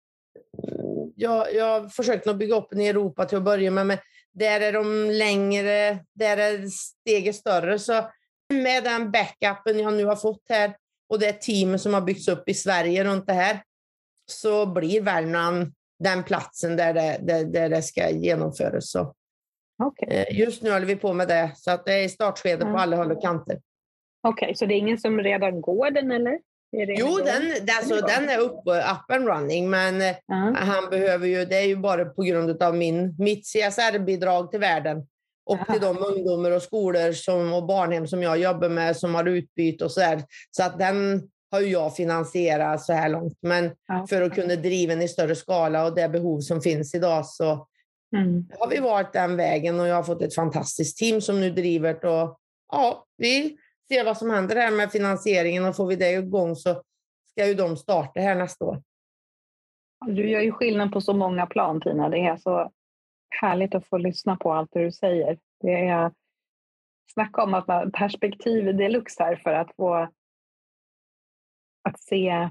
[0.63, 3.87] mm, jag, jag har försökt att bygga upp den i Europa till att börja med,
[3.87, 3.99] men
[4.33, 7.79] där är de längre, där är steget större.
[7.79, 8.11] Så
[8.53, 10.77] med den backupen jag nu har fått här
[11.09, 13.63] och det teamet som har byggts upp i Sverige runt det här,
[14.27, 18.91] så blir Värmland den platsen där det, där, där det ska genomföras.
[18.91, 19.15] Så,
[19.85, 20.09] okay.
[20.09, 22.75] Eh, just nu håller vi på med det, så att det är startskede mm.
[22.75, 23.61] på alla håll och kanter.
[24.29, 26.39] Okej, okay, så det är ingen som redan går den eller?
[26.99, 30.55] jo, den, alltså, den är upp, up and running, men uh-huh.
[30.55, 35.07] han behöver ju, det är ju bara på grund av min, mitt CSR-bidrag till världen
[35.47, 39.29] och till de ungdomar och skolor som, och barnhem som jag jobbar med som har
[39.29, 40.23] utbyte och så där.
[40.51, 43.39] Så att den har ju jag finansierat så här långt.
[43.43, 44.07] Men ja.
[44.09, 47.67] för att kunna driva den i större skala och det behov som finns idag så
[48.17, 48.49] mm.
[48.59, 51.95] har vi varit den vägen och jag har fått ett fantastiskt team som nu driver
[51.95, 52.09] det.
[52.09, 52.39] Och,
[52.73, 53.57] ja, vi
[53.89, 56.83] ser vad som händer här med finansieringen och får vi det igång så
[57.31, 58.83] ska ju de starta här nästa år.
[60.07, 62.09] Du gör ju skillnad på så många plan Tina.
[62.09, 62.71] Det är så
[63.41, 65.39] härligt att få lyssna på allt det du säger.
[65.61, 66.13] Det är
[67.15, 70.09] Snacka om att man perspektiv deluxe här för att få
[71.89, 72.51] att se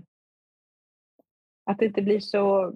[1.66, 2.74] att det inte blir så...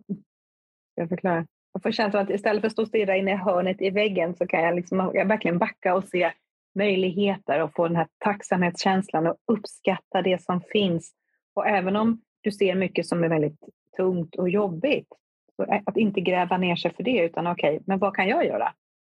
[0.96, 1.48] Jag förklarar.
[1.74, 4.36] Jag får känslan att istället för att stå och stirra in i hörnet i väggen
[4.36, 6.32] så kan jag, liksom, jag verkligen backa och se
[6.76, 11.14] möjligheter och få den här tacksamhetskänslan och uppskatta det som finns.
[11.54, 13.60] Och även om du ser mycket som är väldigt
[13.98, 15.08] tungt och jobbigt,
[15.86, 18.74] att inte gräva ner sig för det utan okej, okay, men vad kan jag göra?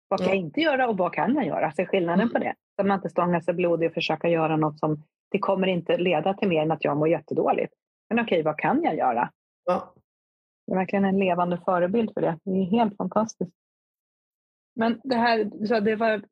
[0.09, 1.73] Vad kan jag inte göra och vad kan jag göra?
[1.73, 2.55] Se skillnaden på det.
[2.77, 6.35] Så man inte stångar sig blodig och försöka göra något som det kommer inte leda
[6.35, 7.75] till mer än att jag mår jättedåligt.
[8.09, 9.31] Men okej, vad kan jag göra?
[9.65, 9.95] Ja.
[10.67, 12.39] Det är verkligen en levande förebild för det.
[12.45, 13.53] Det är helt fantastiskt.
[14.75, 16.23] Men det här, så det var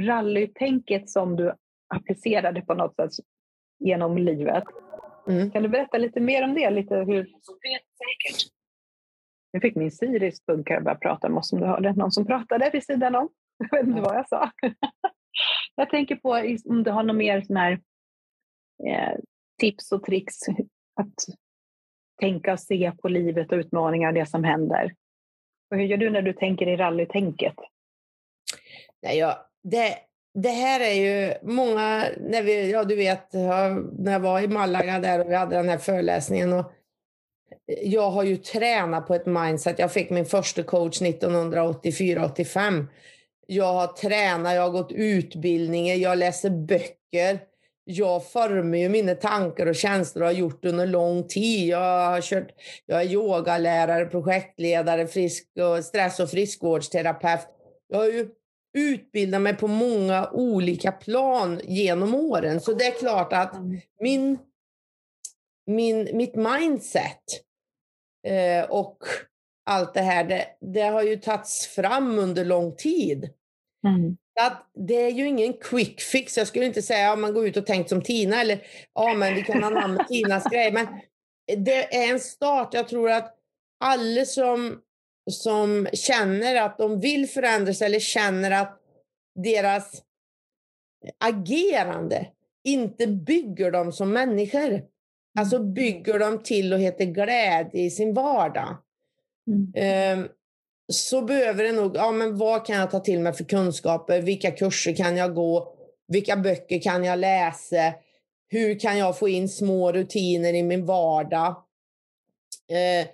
[0.00, 1.52] rallytänket som du
[1.94, 3.10] applicerade på något sätt
[3.78, 4.64] genom livet.
[5.28, 5.50] Mm.
[5.50, 6.70] Kan du berätta lite mer om det?
[6.70, 7.28] Lite hur...
[9.52, 12.70] Nu fick min Siris bunkare börja prata med oss om du hörde någon som pratade
[12.72, 13.28] vid sidan om.
[13.58, 14.50] Jag vet inte vad jag sa.
[15.74, 16.30] Jag tänker på
[16.70, 17.80] om du har något mer sån här
[18.86, 19.18] eh,
[19.60, 20.36] tips och tricks
[20.94, 21.14] att
[22.20, 24.94] tänka och se på livet och utmaningar och det som händer.
[25.70, 27.54] Och hur gör du när du tänker i rallytänket?
[29.02, 29.98] Nej, ja, det,
[30.34, 34.98] det här är ju många, när vi, ja du vet, när jag var i Malaga
[34.98, 36.72] där och vi hade den här föreläsningen och
[37.66, 39.78] jag har ju tränat på ett mindset.
[39.78, 42.86] Jag fick min första coach 1984-85.
[43.46, 47.40] Jag har tränat, jag har gått utbildningar, jag läser böcker.
[47.84, 51.68] Jag formar ju mina tankar och känslor och har gjort det under lång tid.
[51.68, 52.48] Jag, har kört,
[52.86, 57.48] jag är yogalärare, projektledare, frisk och stress och friskvårdsterapeut.
[57.88, 58.28] Jag har ju
[58.74, 62.60] utbildat mig på många olika plan genom åren.
[62.60, 63.80] Så det är klart att mm.
[64.00, 64.38] min,
[65.66, 67.22] min, mitt mindset
[68.26, 68.98] eh, och
[69.66, 73.30] allt det här, det, det, har ju tagits fram under lång tid.
[73.86, 74.16] Mm.
[74.40, 76.36] Att det är ju ingen quick fix.
[76.36, 79.34] Jag skulle inte säga att man går ut och tänkt som Tina eller ja, men
[79.34, 80.72] vi kan anamma Tinas grej.
[80.72, 80.86] Men
[81.64, 82.74] det är en start.
[82.74, 83.34] Jag tror att
[83.80, 84.80] alla som,
[85.30, 88.80] som känner att de vill förändras eller känner att
[89.34, 90.02] deras
[91.18, 92.26] agerande
[92.64, 94.82] inte bygger dem som människor.
[95.38, 95.74] Alltså mm.
[95.74, 98.76] bygger dem till och heter glädje i sin vardag.
[99.46, 100.18] Mm.
[100.18, 100.28] Um,
[100.92, 104.20] så behöver det nog, ja men vad kan jag ta till mig för kunskaper?
[104.20, 105.74] Vilka kurser kan jag gå?
[106.08, 107.92] Vilka böcker kan jag läsa?
[108.48, 111.56] Hur kan jag få in små rutiner i min vardag?
[112.72, 113.06] Uh,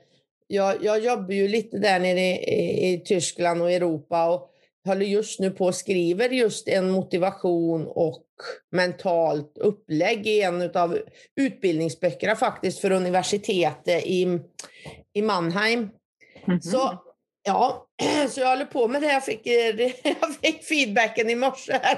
[0.46, 4.50] jag, jag jobbar ju lite där nere i, i, i Tyskland och Europa och
[4.84, 8.26] håller just nu på och skriver just en motivation och
[8.72, 10.98] mentalt upplägg i en av
[11.36, 14.38] utbildningsböckerna faktiskt för universitetet i,
[15.12, 15.78] i Mannheim.
[15.78, 16.60] Mm -hmm.
[16.60, 16.98] Så
[17.42, 17.86] ja,
[18.28, 19.12] så jag håller på med det.
[19.12, 19.46] Jag fick,
[20.20, 21.80] jag fick feedbacken i morse.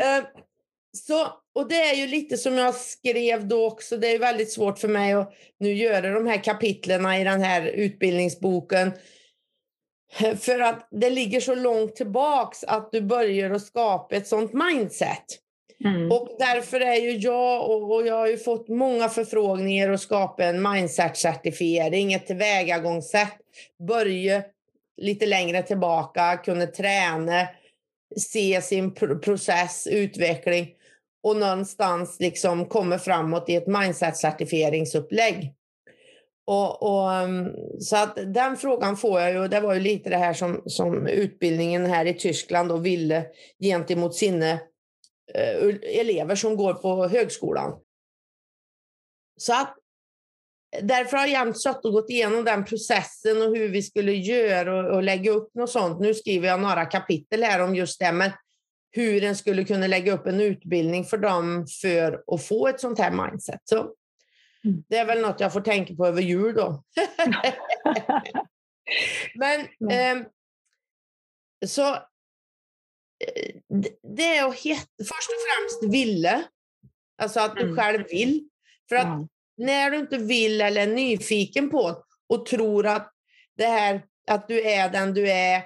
[0.00, 0.24] Eh,
[0.96, 4.78] så, och det är ju lite som jag skrev då också, det är väldigt svårt
[4.78, 8.92] för mig att nu göra de här kapitlerna i den här utbildningsboken
[10.40, 15.24] för att det ligger så långt tillbaks att du börjar att skapa ett sånt mindset.
[15.84, 16.12] Mm.
[16.12, 20.66] Och därför är ju jag, och jag har ju fått många förfrågningar att skapa en
[20.66, 23.36] mindset-certifiering, ett tillvägagångssätt.
[23.88, 24.42] Börja
[24.96, 27.48] lite längre tillbaka, kunna träna,
[28.16, 30.68] se sin process, utveckling
[31.22, 35.54] och någonstans liksom komma framåt i ett mindset-certifieringsupplägg.
[36.46, 40.16] Och, och, mm, så att den frågan får jag ju, det var ju lite det
[40.16, 43.24] här som, som utbildningen här i Tyskland då ville
[43.60, 44.58] gentemot sina
[45.82, 47.80] elever som går på högskolan.
[49.36, 49.74] Så att
[50.82, 54.96] därför har jag suttit och gått igenom den processen och hur vi skulle göra och,
[54.96, 56.00] och, lägga upp något sånt.
[56.00, 58.30] Nu skriver jag några kapitel här om just det, men
[58.90, 62.98] hur en skulle kunna lägga upp en utbildning för dem för att få ett sånt
[62.98, 63.60] här mindset.
[63.64, 63.94] Så
[64.64, 64.84] Mm.
[64.88, 66.84] Det är väl något jag får tänka på över jul då.
[69.34, 69.60] Men
[69.90, 70.26] eh,
[71.66, 72.00] så eh,
[74.16, 74.54] det är att
[74.98, 76.44] först och främst ville.
[77.22, 77.76] Alltså att du mm.
[77.76, 78.48] själv vill.
[78.88, 79.28] För att mm.
[79.56, 83.12] när du inte vill eller är nyfiken på och tror att
[83.56, 85.62] det här att du är den du är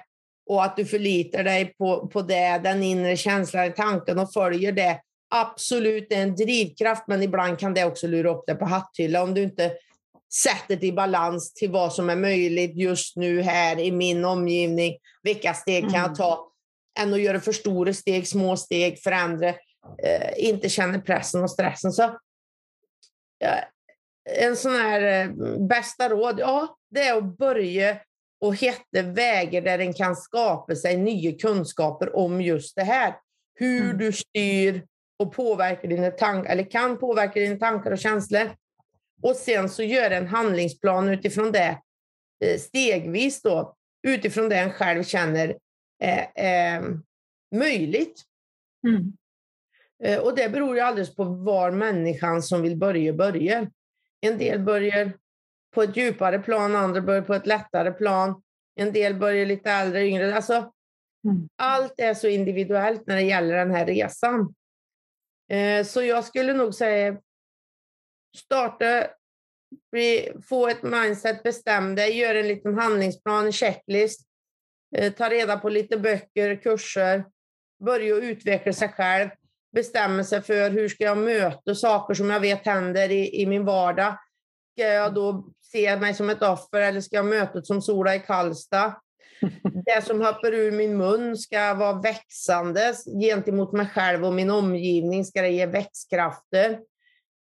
[0.49, 4.71] och att du förlitar dig på, på det, den inre känslan i tanken och följer
[4.71, 8.65] det, absolut det är en drivkraft, men ibland kan det också lura upp det på
[8.65, 9.71] hatthylla om du inte
[10.33, 14.97] sätter det i balans till vad som är möjligt just nu här i min omgivning.
[15.23, 16.15] Vilka steg kan jag mm.
[16.15, 16.52] ta?
[16.99, 19.49] Än att göra för stora steg, små steg, förändra.
[20.03, 21.91] Eh, inte känna pressen och stressen.
[21.91, 22.03] Så,
[23.43, 23.63] eh,
[24.29, 27.97] en sån här eh, bästa råd, ja, det är att börja
[28.41, 33.15] och hitta vägar där en kan skapa sig nya kunskaper om just det här.
[33.55, 33.97] Hur mm.
[33.97, 34.85] du styr
[35.19, 38.55] och påverkar dina tankar, eller kan påverka dina tankar och känslor.
[39.21, 41.79] Och sen så gör en handlingsplan utifrån det
[42.45, 43.75] eh, stegvis då,
[44.07, 45.57] utifrån det en själv känner
[46.35, 46.83] eh,
[47.55, 48.23] möjligt.
[48.87, 49.13] Mm.
[50.03, 53.71] Eh, och det beror ju alldeles på var människan som vill börja börjar.
[54.21, 55.13] En del börjar
[55.73, 58.41] på ett djupare plan, andra börjar på ett lättare plan.
[58.75, 60.35] En del börjar lite äldre, yngre.
[60.35, 60.53] Alltså,
[61.25, 61.49] mm.
[61.55, 64.55] Allt är så individuellt när det gäller den här resan.
[65.51, 67.17] Eh, så jag skulle nog säga
[68.37, 69.07] starta,
[70.49, 74.27] få ett mindset, bestäm dig, gör en liten handlingsplan, en checklist,
[75.17, 77.25] ta reda på lite böcker, kurser,
[77.85, 79.29] börja utveckla sig själv,
[79.75, 83.65] bestämma sig för hur ska jag möta saker som jag vet händer i, i min
[83.65, 84.17] vardag.
[84.73, 88.15] Ska jag då se mig som ett offer eller ska jag möta det som Sola
[88.15, 88.95] i Karlstad?
[89.85, 95.25] det som hoppar ur min mun ska vara växande gentemot mig själv och min omgivning.
[95.25, 96.79] Ska det ge växtkrafter?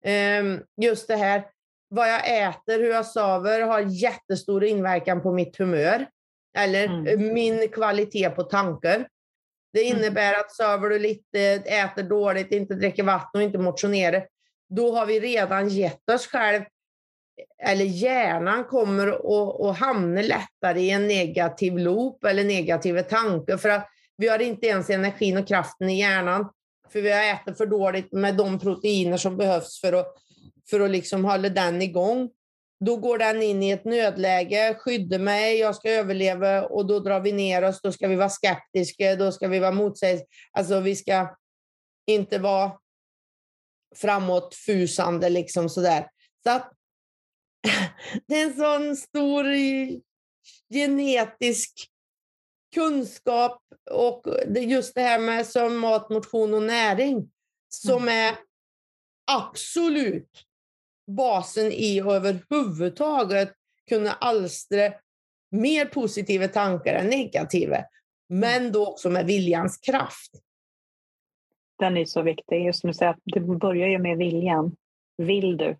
[0.04, 1.46] Ehm, just det här,
[1.88, 6.06] vad jag äter, hur jag sover har jättestor inverkan på mitt humör
[6.58, 7.34] eller mm.
[7.34, 9.08] min kvalitet på tankar.
[9.72, 9.98] Det mm.
[9.98, 14.26] innebär att sover du lite, äter dåligt, inte dricker vatten och inte motionerar,
[14.68, 16.62] då har vi redan gett oss själv
[17.62, 23.68] eller hjärnan kommer att, att hamna lättare i en negativ loop eller negativa tankar för
[23.68, 26.48] att vi har inte ens energin och kraften i hjärnan
[26.92, 30.14] för vi har ätit för dåligt med de proteiner som behövs för att,
[30.70, 32.30] för att liksom hålla den igång.
[32.84, 37.20] Då går den in i ett nödläge, skydda mig, jag ska överleva och då drar
[37.20, 37.80] vi ner oss.
[37.82, 40.28] Då ska vi vara skeptiska, då ska vi vara motsägelsefulla.
[40.52, 41.36] Alltså vi ska
[42.06, 42.72] inte vara
[43.96, 46.08] framåtfusande liksom sådär.
[46.42, 46.72] Så att
[48.26, 49.44] det är en sån stor
[50.74, 51.72] genetisk
[52.74, 54.26] kunskap och
[54.56, 57.30] just det här med sömn, mat, motion och näring
[57.68, 58.08] som mm.
[58.08, 58.38] är
[59.32, 60.46] absolut
[61.14, 63.52] basen i att överhuvudtaget
[63.88, 64.92] kunna alstra
[65.50, 67.76] mer positiva tankar än negativa.
[67.76, 67.86] Mm.
[68.28, 70.32] Men då också med viljans kraft.
[71.78, 72.64] Den är så viktig.
[72.66, 74.76] Just som du säger, det börjar ju med viljan.
[75.16, 75.76] Vill du?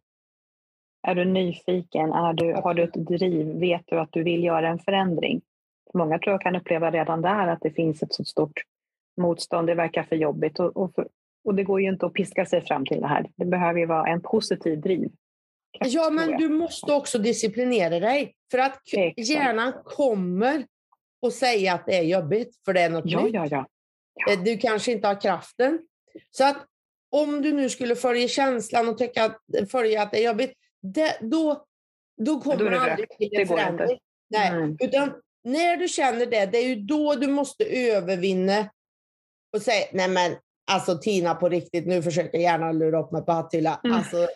[1.02, 2.12] Är du nyfiken?
[2.12, 3.46] Är du, har du ett driv?
[3.46, 5.42] Vet du att du vill göra en förändring?
[5.94, 8.62] Många tror jag kan uppleva redan där att det finns ett så stort
[9.16, 9.66] motstånd.
[9.66, 11.08] Det verkar för jobbigt och, och, för,
[11.44, 13.30] och det går ju inte att piska sig fram till det här.
[13.36, 15.10] Det behöver ju vara en positiv driv.
[15.80, 18.34] Ja, men du måste också disciplinera dig.
[18.50, 19.28] För att Exakt.
[19.28, 20.66] hjärnan kommer
[21.26, 23.34] att säga att det är jobbigt, för det är något ja, nytt.
[23.34, 23.66] Ja, ja.
[24.14, 24.36] ja.
[24.36, 25.78] Du kanske inte har kraften.
[26.30, 26.66] Så att
[27.10, 30.52] om du nu skulle följa känslan och tycka att, följa att det är jobbigt,
[30.82, 31.64] det, då,
[32.16, 33.98] då kommer då det aldrig till en förändring.
[34.30, 34.76] Nej, mm.
[34.80, 35.12] utan
[35.44, 38.70] när du känner det, det är ju då du måste övervinna
[39.56, 40.36] och säga, nej men
[40.70, 43.80] alltså Tina på riktigt, nu försöker gärna lura upp mig på Hattila.
[43.84, 43.96] Mm.
[43.96, 44.28] Alltså,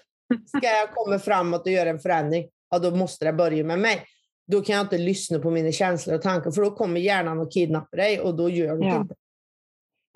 [0.46, 4.04] ska jag komma framåt och göra en förändring, ja då måste det börja med mig.
[4.46, 7.52] Då kan jag inte lyssna på mina känslor och tankar, för då kommer hjärnan att
[7.52, 8.96] kidnappa dig och då gör det ja.
[8.96, 9.14] inte.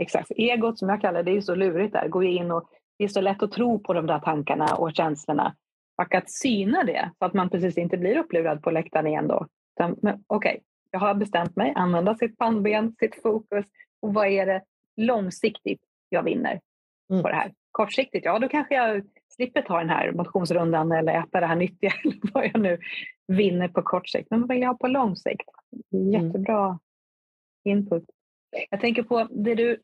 [0.02, 0.30] Exakt.
[0.30, 2.08] Egot som jag kallar det, är så lurigt där.
[2.08, 5.56] Går in och det är så lätt att tro på de där tankarna och känslorna.
[6.02, 9.46] Och att syna det så att man precis inte blir upplurad på läktaren igen då.
[9.80, 10.58] Okej, okay,
[10.90, 13.64] jag har bestämt mig, använda sitt pannben, sitt fokus
[14.02, 14.62] och vad är det
[14.96, 16.61] långsiktigt jag vinner
[17.11, 17.22] mm.
[17.22, 17.52] på det här.
[17.72, 21.92] Kortsiktigt, ja då kanske jag slipper ta den här motionsrundan eller äta det här nyttiga
[22.04, 22.78] eller vad jag nu
[23.26, 24.30] vinner på kort sikt.
[24.30, 25.48] Men vad vill jag ha på lång sikt?
[25.92, 26.10] Mm.
[26.10, 26.78] Jättebra mm.
[27.64, 28.04] input.
[28.70, 29.80] Jag tänker på det du,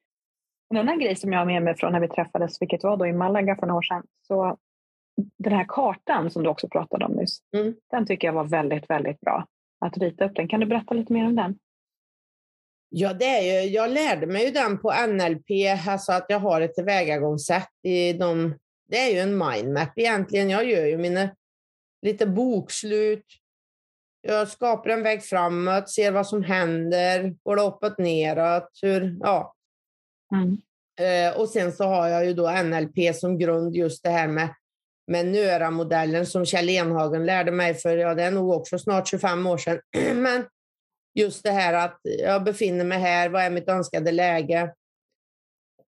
[0.70, 3.07] en annan grej som jag har med mig från när vi träffades, vilket var då
[3.07, 4.03] i Malaga för några år sedan.
[4.22, 4.59] Så
[5.39, 7.74] den här kartan som du också pratade om nyss, mm.
[7.91, 9.47] den tycker jag var väldigt, väldigt bra
[9.80, 10.49] att rita upp den.
[10.49, 11.59] Kan du berätta lite mer om den?
[12.99, 15.51] Ja, det är ju, jag lärde mig ju den på NLP,
[15.86, 20.51] alltså att jag har ett tillvägagångssätt i de, det är ju en mindmap egentligen.
[20.51, 21.30] Jag gör ju mina
[22.03, 23.24] lite bokslut.
[24.20, 29.55] Jag skapar en väg framåt, ser vad som händer, går det uppåt, neråt, hur, ja.
[30.34, 30.57] Mm.
[31.01, 34.55] Eh, och sen så har jag ju då NLP som grund, just det här med
[35.07, 39.47] med NÖRA-modellen som Kjell Enhagen lärde mig för, ja det är nog också snart 25
[39.47, 39.80] år sedan.
[40.14, 40.44] Men
[41.17, 44.75] just det här att jag befinner mig här, vad är mitt önskade läge?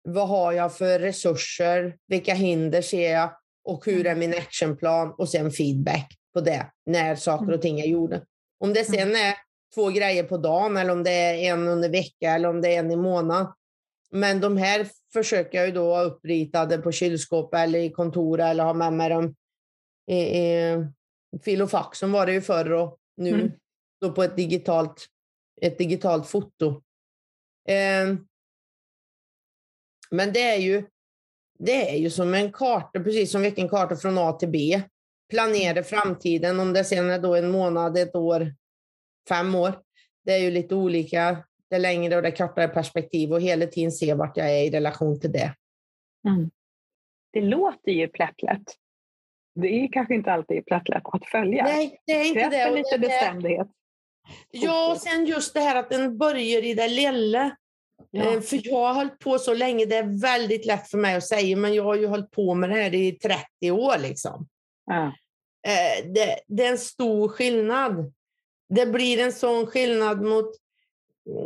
[0.03, 1.97] Vad har jag för resurser?
[2.07, 3.31] Vilka hinder ser jag?
[3.65, 5.15] Och hur är min actionplan?
[5.19, 8.21] Och sen feedback på det, när saker och ting är gjorda.
[8.61, 9.35] Om det sen är
[9.75, 12.79] två grejer på dagen eller om det är en under vecka eller om det är
[12.79, 13.47] en i månaden.
[14.11, 18.65] Men de här försöker jag ju då ha uppritade på kylskåp eller i kontor eller
[18.65, 19.35] ha med mig dem
[20.07, 20.77] i, i
[21.43, 23.53] filofax som var det ju förr och nu mm.
[24.01, 25.07] då på ett digitalt,
[25.61, 26.83] ett digitalt foto.
[27.69, 28.17] Eh,
[30.11, 30.85] men det är ju
[31.59, 34.83] det är ju som en karta, precis som vilken karta från A till B.
[35.31, 38.55] Planera framtiden, om det sen är då en månad, ett år,
[39.29, 39.73] fem år.
[40.25, 44.15] Det är ju lite olika det längre och det kortare perspektiv och hela tiden se
[44.15, 45.55] vart jag är i relation till det.
[46.29, 46.51] Mm.
[47.33, 48.77] Det låter ju plättlätt.
[49.55, 51.65] Det är kanske inte alltid plättlätt att följa.
[51.65, 52.65] Nej, det är inte det.
[52.65, 52.75] det.
[52.75, 53.69] lite bestämdhet.
[54.51, 57.57] Ja, och sen just det här att den börjar i det lilla.
[58.11, 58.35] Ja.
[58.35, 61.27] Eh, för jag har hållit på så länge, det är väldigt lätt för mig att
[61.27, 63.99] säga, men jag har ju hållit på med det här i 30 år.
[63.99, 64.49] Liksom.
[64.87, 65.07] Ja.
[65.67, 68.13] Eh, det, det är en stor skillnad.
[68.69, 70.55] Det blir en sån skillnad mot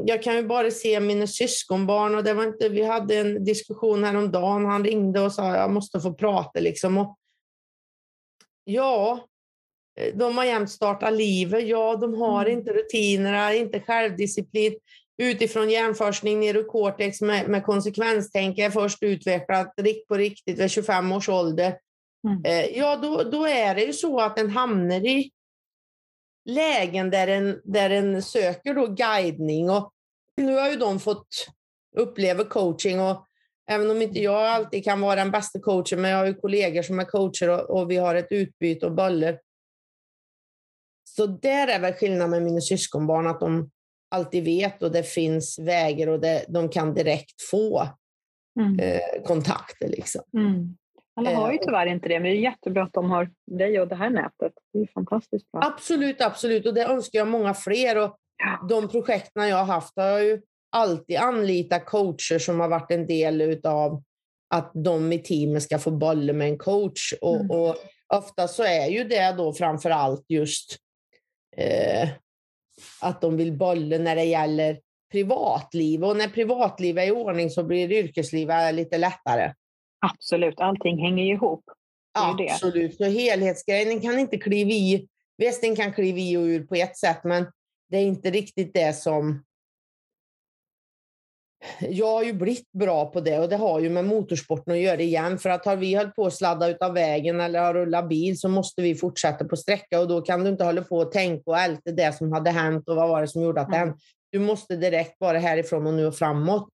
[0.04, 4.04] jag kan ju bara se mina syskonbarn och det var inte, vi hade en diskussion
[4.04, 4.64] häromdagen.
[4.64, 6.98] Han ringde och sa jag måste få prata liksom.
[6.98, 7.18] Och,
[8.64, 9.26] ja,
[10.14, 11.68] de har jämt startat livet.
[11.68, 12.58] Ja, de har mm.
[12.58, 14.74] inte rutinerna, inte självdisciplin.
[15.22, 19.74] Utifrån hjärnforskning, neurocortex med, med konsekvenstänk är först utvecklat
[20.08, 21.78] på riktigt vid 25 års ålder.
[22.28, 22.42] Mm.
[22.44, 25.30] Eh, ja, då, då är det ju så att den hamnar i
[26.44, 29.70] lägen där en, där en söker då guidning.
[29.70, 29.92] Och
[30.36, 31.46] nu har ju de fått
[31.96, 33.26] uppleva coaching och
[33.70, 36.82] även om inte jag alltid kan vara den bästa coachen, men jag har ju kollegor
[36.82, 39.38] som är coacher och, och vi har ett utbyte och bollar.
[41.16, 43.70] Så där är väl skillnaden med mina syskonbarn, att de
[44.14, 47.88] alltid vet och det finns vägar och det, de kan direkt få
[48.60, 48.78] mm.
[48.78, 49.88] eh, kontakter.
[49.88, 50.22] Liksom.
[50.36, 50.76] Mm.
[51.16, 53.80] Alla har ju eh, tyvärr inte det, men det är jättebra att de har dig
[53.80, 54.52] och det här nätet.
[54.72, 55.62] Det är fantastiskt bra.
[55.64, 56.66] Absolut, absolut.
[56.66, 57.98] Och det önskar jag många fler.
[57.98, 58.16] Och
[58.68, 63.06] de projekten jag har haft har jag ju alltid anlitat coacher som har varit en
[63.06, 64.02] del av
[64.54, 67.14] att de i teamet ska få bolla med en coach.
[67.20, 67.50] Och, mm.
[67.50, 67.76] och
[68.14, 70.81] ofta så är ju det då framför allt just
[71.56, 72.08] eh,
[73.00, 74.80] att de vill bolla när det gäller
[75.12, 76.04] privatliv.
[76.04, 79.52] Och när privatliv är i ordning så blir yrkeslivet lite lättare.
[80.06, 81.64] Absolut, allting hänger ju ihop.
[82.14, 85.08] Absolut, så helhetsgrejen kan inte kliva i.
[85.36, 87.46] Visst, den kan kliva i och ur på ett sätt, men
[87.90, 89.44] det är inte riktigt det som...
[91.80, 95.00] Jag har ju blivit bra på det och det har ju med motorsporten att göra
[95.00, 95.38] igen.
[95.38, 98.48] För att har vi hållit på att sladda utav vägen eller har rullat bil så
[98.48, 101.58] måste vi fortsätta på sträcka och då kan du inte hålla på och tänka och
[101.58, 103.94] älta det som hade hänt och vad var det som gjorde att det hände.
[104.30, 106.68] Du måste direkt vara härifrån och nu och framåt.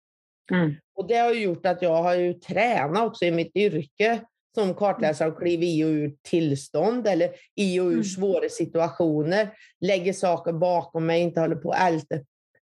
[0.52, 0.76] Mm.
[0.96, 4.20] Och det har gjort att jag har ju tränat också i mitt yrke
[4.56, 8.04] som kartläsare och kliver i och ur tillstånd eller i och ur mm.
[8.04, 9.50] svåra situationer,
[9.82, 12.16] lägger saker bakom mig, inte håller på att älta.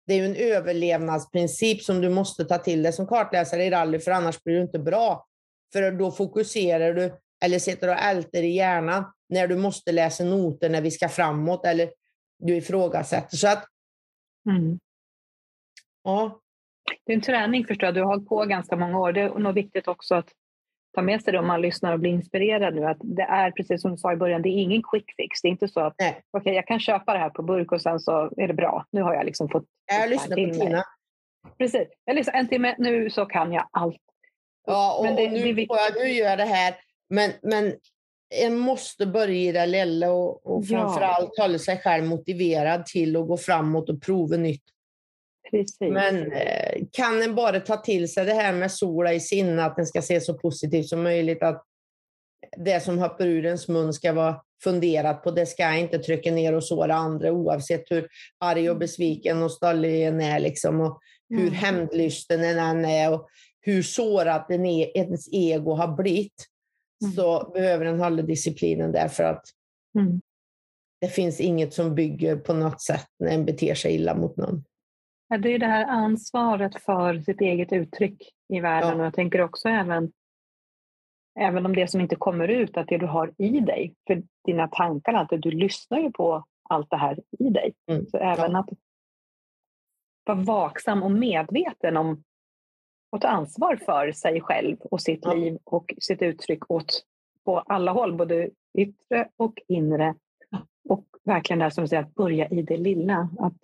[0.07, 3.99] Det är ju en överlevnadsprincip som du måste ta till dig som kartläsare i rally,
[3.99, 5.25] för annars blir du inte bra.
[5.73, 10.69] För då fokuserar du eller sitter och älter i hjärnan när du måste läsa noter
[10.69, 11.91] när vi ska framåt eller
[12.39, 13.37] du ifrågasätter.
[13.37, 13.65] Så att,
[14.49, 14.79] mm.
[16.03, 16.41] ja,
[17.05, 17.93] det är en träning förstår jag.
[17.93, 19.11] Du har hållit på ganska många år.
[19.11, 20.29] Det är nog viktigt också att
[20.95, 22.85] ta med sig det om man lyssnar och blir inspirerad nu.
[22.85, 25.41] Att det är precis som du sa i början, det är ingen quick fix.
[25.41, 27.81] Det är inte så att okej, okay, jag kan köpa det här på burk och
[27.81, 28.85] sen så är det bra.
[28.91, 29.65] Nu har jag liksom fått...
[29.99, 30.83] Jag lyssnar på Tina.
[31.57, 31.87] Precis.
[32.05, 34.01] Jag lyssnar en timme, nu så kan jag allt.
[34.67, 36.75] Ja, och, det, och nu det jag nu göra det här.
[37.09, 37.73] Men, men
[38.35, 41.43] en måste börja i det lilla och, och framförallt ja.
[41.43, 44.63] hålla sig själv motiverad till att gå framåt och prova nytt.
[45.51, 45.77] Precis.
[45.79, 49.75] Men eh, kan en bara ta till sig det här med sola i sinne, att
[49.75, 51.63] den ska se så positivt som möjligt, att
[52.57, 56.53] det som hoppar ur ens mun ska vara funderat på, det ska inte trycka ner
[56.53, 58.07] och såra andra oavsett hur
[58.39, 58.79] arg och mm.
[58.79, 61.53] besviken och stollig en är liksom, och hur mm.
[61.53, 63.27] hämndlysten en är och
[63.61, 66.45] hur sårat en e ens ego har blivit.
[67.03, 67.13] Mm.
[67.13, 69.43] Så behöver en hålla disciplinen därför att
[69.99, 70.21] mm.
[71.01, 74.63] det finns inget som bygger på något sätt när en beter sig illa mot någon.
[75.37, 78.95] Det är det här ansvaret för sitt eget uttryck i världen ja.
[78.95, 80.11] och jag tänker också även
[81.39, 84.67] Även om det som inte kommer ut, att det du har i dig, för dina
[84.67, 87.73] tankar, att du lyssnar ju på allt det här i dig.
[87.87, 88.05] Mm.
[88.05, 88.59] Så även ja.
[88.59, 88.69] att
[90.25, 92.23] vara vaksam och medveten om
[93.11, 95.33] att ta ansvar för sig själv och sitt ja.
[95.33, 97.05] liv och sitt uttryck åt
[97.45, 100.15] på alla håll, både yttre och inre.
[100.89, 103.29] Och verkligen det som du säger, att börja i det lilla.
[103.39, 103.57] Att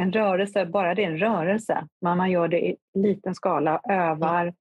[0.00, 4.54] en rörelse, bara det är en rörelse, men man gör det i liten skala, övar,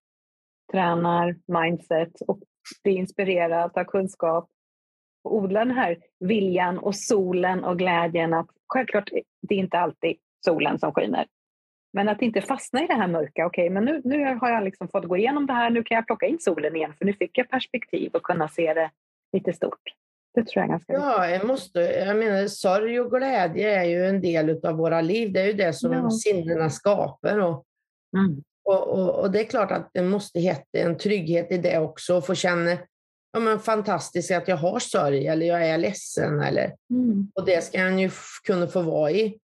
[0.71, 2.39] tränar mindset och
[2.83, 4.49] blir inspirerad, tar kunskap
[5.23, 9.09] och odlar den här viljan och solen och glädjen att självklart,
[9.41, 11.25] det är inte alltid solen som skiner.
[11.93, 13.45] Men att inte fastna i det här mörka.
[13.45, 15.69] Okej, okay, men nu, nu har jag liksom fått gå igenom det här.
[15.69, 18.73] Nu kan jag plocka in solen igen för nu fick jag perspektiv och kunna se
[18.73, 18.91] det
[19.33, 19.81] lite stort.
[20.33, 24.05] Det tror jag är ganska Ja, jag måste, jag menar sorg och glädje är ju
[24.05, 25.33] en del av våra liv.
[25.33, 26.11] Det är ju det som ja.
[26.11, 27.37] sinnena skapar.
[27.37, 27.65] Och,
[28.17, 28.43] mm.
[28.63, 32.17] och, och, och, det är klart att det måste hitta en trygghet i det också.
[32.17, 32.77] Och få känna
[33.33, 36.41] ja, men fantastiskt att jag har sorg eller jag är ledsen.
[36.41, 37.31] Eller, mm.
[37.35, 38.09] Och det ska han ju
[38.43, 39.39] kunna få vara i.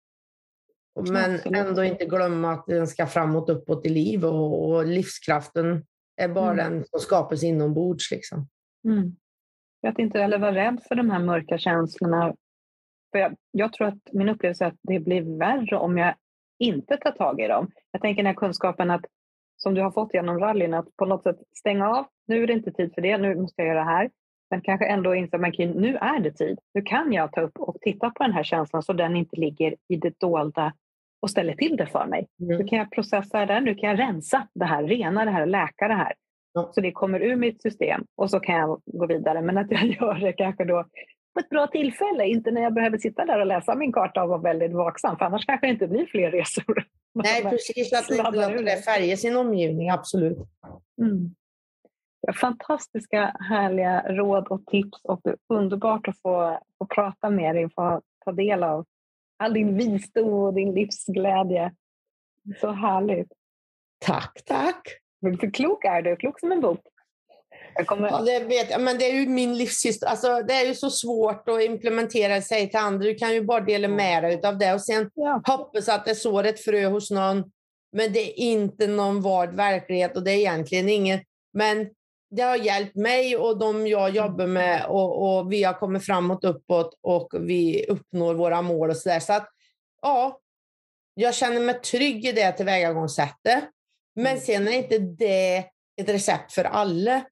[1.01, 1.59] Men Absolut.
[1.59, 6.53] ändå inte glömma att den ska framåt, uppåt i liv och, och livskraften är bara
[6.53, 6.73] mm.
[6.73, 8.11] den som skapas inombords.
[8.11, 8.49] Liksom.
[8.85, 9.17] Mm.
[9.87, 12.35] Att inte heller vara rädd för de här mörka känslorna.
[13.13, 16.15] För jag, jag, tror att min upplevelse är att det blir värre om jag
[16.59, 17.71] inte tar tag i dem.
[17.93, 19.05] Jag tänker den här kunskapen att,
[19.57, 22.07] som du har fått genom rallyn, att på något sätt stänga av.
[22.27, 24.11] Nu är det inte tid för det, nu måste jag göra det här.
[24.51, 26.59] Men kanske ändå inse att nu är det tid.
[26.75, 29.77] Nu kan jag ta upp och titta på den här känslan så den inte ligger
[29.89, 30.73] i det dolda
[31.21, 32.27] och ställer till det för mig.
[32.41, 32.59] Mm.
[32.59, 35.89] Nu kan jag processa det, nu kan jag rensa det här, rena det här, läka
[35.89, 36.13] det här.
[36.73, 39.43] Så det kommer ur mitt system och så kan jag gå vidare.
[39.43, 40.85] Men att jag gör det kanske då
[41.35, 44.29] på ett bra tillfälle, inte när jag behöver sitta där och läsa min karta och
[44.29, 46.85] vara väldigt vaksam, för annars kanske det inte blir fler resor.
[47.15, 50.39] Nej, precis, att inte låter det färga sin omgivning, absolut.
[51.01, 51.35] Mm.
[52.41, 57.65] Fantastiska, härliga råd och tips och det är underbart att få, få prata med dig
[57.65, 58.85] och få ta del av
[59.37, 61.73] all din visdom och din livsglädje.
[62.61, 63.33] Så härligt.
[63.99, 64.89] Tack, tack.
[65.21, 66.81] För klok är du, klok som en bok.
[67.87, 68.25] kommer...
[68.25, 70.11] det, vet, men det är ju min livshistoria.
[70.11, 73.05] Alltså, det är ju så svårt att implementera sig till andra.
[73.05, 75.43] Du kan ju bara dela med dig av det och sen ja.
[75.47, 77.45] hoppas att det sår ett frö hos någon.
[77.93, 81.23] Men det är inte någon vard verklighet och det är egentligen inget.
[81.53, 81.89] Men
[82.31, 86.45] det har hjälpt mig och de jag jobbar med och, och vi har kommit framåt
[86.45, 89.21] uppåt och vi uppnår våra mål och så där.
[89.21, 89.49] Så att
[90.03, 90.41] ja,
[91.15, 93.65] jag känner mig trygg i det tillvägagångssättet.
[94.19, 94.39] Men mm.
[94.39, 95.57] sen är inte det
[96.01, 97.25] ett recept för alla.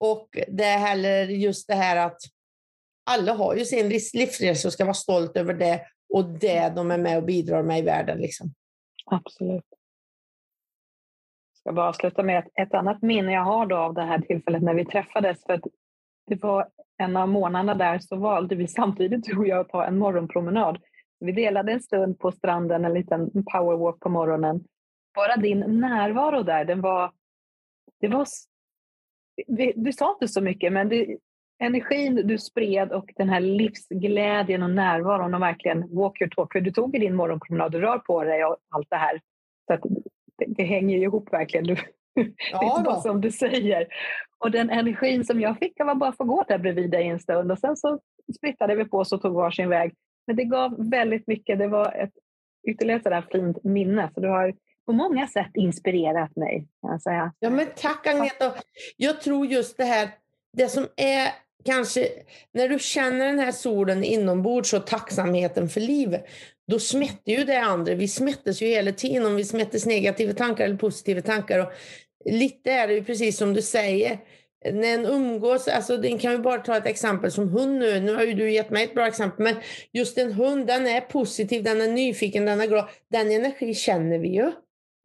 [0.00, 2.18] Och det är heller just det här att
[3.10, 5.80] alla har ju sin livsresa och ska vara stolt över det
[6.14, 8.18] och det de är med och bidrar med i världen.
[8.18, 8.54] Liksom.
[9.06, 9.64] Absolut.
[11.52, 14.20] Jag ska bara avsluta med ett, ett annat minne jag har då av det här
[14.20, 15.44] tillfället när vi träffades.
[15.46, 15.60] För
[16.26, 16.68] det var
[16.98, 20.78] en av månaderna där så valde vi samtidigt, tror jag, att ta en morgonpromenad.
[21.20, 24.64] Vi delade en stund på stranden, en liten powerwalk på morgonen.
[25.16, 27.12] Bara din närvaro där, den var...
[28.00, 28.26] Det var
[29.74, 31.16] du sa inte så mycket, men det,
[31.58, 36.52] energin du spred och den här livsglädjen och närvaron och verkligen walk your talk.
[36.52, 39.20] För du tog din morgonpromenad, du rör på dig och allt det här.
[39.66, 39.88] Så
[40.38, 41.66] det, det, hänger ju ihop verkligen.
[41.66, 41.76] Du,
[42.14, 42.22] ja,
[42.60, 43.86] det är inte bara som du säger.
[44.38, 47.52] Och den energin som jag fick att bara få gå där bredvid dig en stund
[47.52, 48.00] och sen så
[48.36, 49.94] splittade vi på oss och tog varsin väg.
[50.26, 51.58] Men det gav väldigt mycket.
[51.58, 52.12] Det var ett
[52.68, 54.10] ytterligare sådär fint minne.
[54.14, 54.54] Så du har
[54.86, 56.68] på många sätt inspirerat mig.
[56.82, 57.32] Kan jag säga.
[57.38, 58.54] Ja, men tack Agneta.
[58.96, 60.08] Jag tror just det här,
[60.52, 61.28] det som är
[61.64, 62.08] kanske,
[62.54, 66.26] när du känner den här solen inombords och tacksamheten för livet,
[66.68, 67.94] då smätter ju det andra.
[67.94, 71.58] Vi smättas ju hela tiden om vi smättas negativa tankar eller positiva tankar.
[71.58, 71.72] Och
[72.24, 74.18] lite är det ju precis som du säger,
[74.72, 78.14] när en umgås, alltså den kan vi bara ta ett exempel som hund nu, nu
[78.14, 79.56] har ju du gett mig ett bra exempel, men
[79.92, 82.88] just en hund den är positiv, den är nyfiken, den är glad.
[83.10, 84.52] Den energi känner vi ju.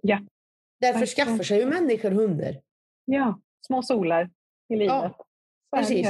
[0.01, 0.19] Ja.
[0.79, 1.27] Därför Verkligen.
[1.27, 2.55] skaffar sig ju människor hundar.
[3.05, 4.29] Ja, små solar
[4.69, 4.93] i livet.
[4.93, 5.25] Ja,
[5.77, 6.07] precis.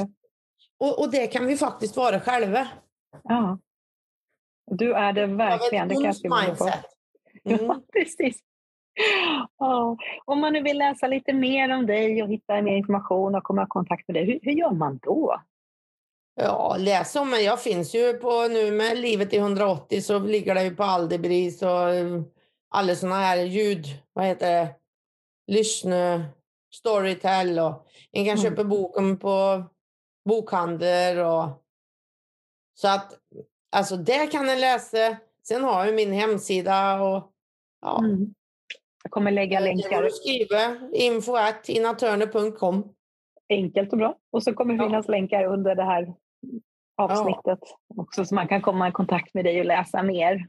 [0.77, 2.67] Och, och det kan vi faktiskt vara själva.
[3.23, 3.59] Ja.
[4.71, 5.87] Du är det verkligen.
[5.87, 6.69] Det kan jag skriva på.
[7.43, 7.65] Mm.
[7.65, 8.39] Ja, precis.
[9.57, 9.97] Ja.
[10.25, 13.63] Om man nu vill läsa lite mer om dig och hitta mer information och komma
[13.63, 15.41] i kontakt med dig, hur, hur gör man då?
[16.35, 17.43] Ja, läs om mig.
[17.43, 21.61] Jag finns ju på nu med Livet i 180 så ligger det ju på Aldebris
[21.61, 21.69] och
[22.71, 24.75] alla sådana här ljud, vad heter det,
[25.47, 26.25] lyssna,
[26.73, 28.43] storytel och en kan mm.
[28.43, 29.63] köpa boken på
[30.25, 31.49] bokhandlar och
[32.73, 33.19] så att
[33.71, 35.17] alltså det kan en läsa.
[35.47, 37.31] Sen har jag min hemsida och
[37.81, 37.99] ja.
[37.99, 38.33] Mm.
[39.03, 40.09] Jag kommer lägga länkar.
[40.09, 42.93] Skriva info.inatörner.com.
[43.49, 44.17] Enkelt och bra.
[44.31, 45.11] Och så kommer det finnas ja.
[45.11, 46.13] länkar under det här
[46.97, 47.77] avsnittet ja.
[47.97, 50.47] också så man kan komma i kontakt med dig och läsa mer.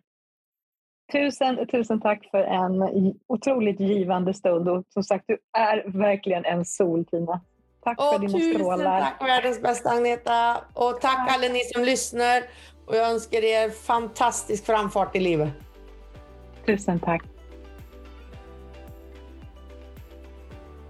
[1.12, 6.64] Tusen, tusen tack för en otroligt givande stund och som sagt, du är verkligen en
[6.64, 7.40] sol, Tina.
[7.84, 9.00] Tack och för dina tusen strålar.
[9.00, 12.42] Tusen tack världens bästa Agneta och tack, tack alla ni som lyssnar
[12.86, 15.48] och jag önskar er fantastisk framfart i livet.
[16.66, 17.22] Tusen tack.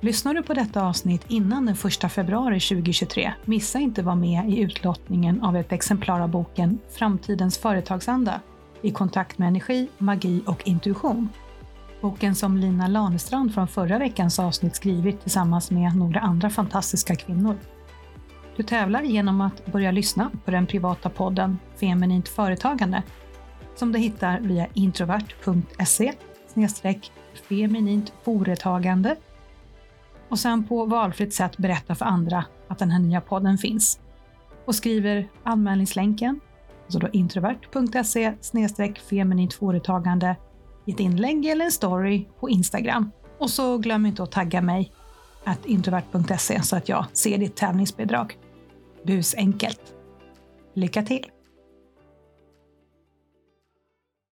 [0.00, 4.50] Lyssnar du på detta avsnitt innan den 1 februari 2023, missa inte att vara med
[4.50, 8.40] i utlottningen av ett exemplar av boken Framtidens företagsanda
[8.82, 11.28] i kontakt med energi, magi och intuition.
[12.00, 17.56] Boken som Lina Lanestrand från förra veckans avsnitt skrivit tillsammans med några andra fantastiska kvinnor.
[18.56, 23.02] Du tävlar genom att börja lyssna på den privata podden Feminint företagande
[23.74, 26.12] som du hittar via introvert.se
[27.48, 29.16] feminint företagande
[30.28, 34.00] och sen på valfritt sätt berätta för andra att den här nya podden finns.
[34.64, 36.40] Och skriver anmälningslänken
[36.96, 38.34] alltså då introvert.se
[39.08, 40.36] feminint företagande
[40.86, 43.10] i ett inlägg eller en story på Instagram.
[43.38, 44.92] Och så glöm inte att tagga mig
[45.44, 48.38] att introvert.se så att jag ser ditt tävlingsbidrag.
[49.06, 49.80] Bus enkelt.
[50.74, 51.26] Lycka till!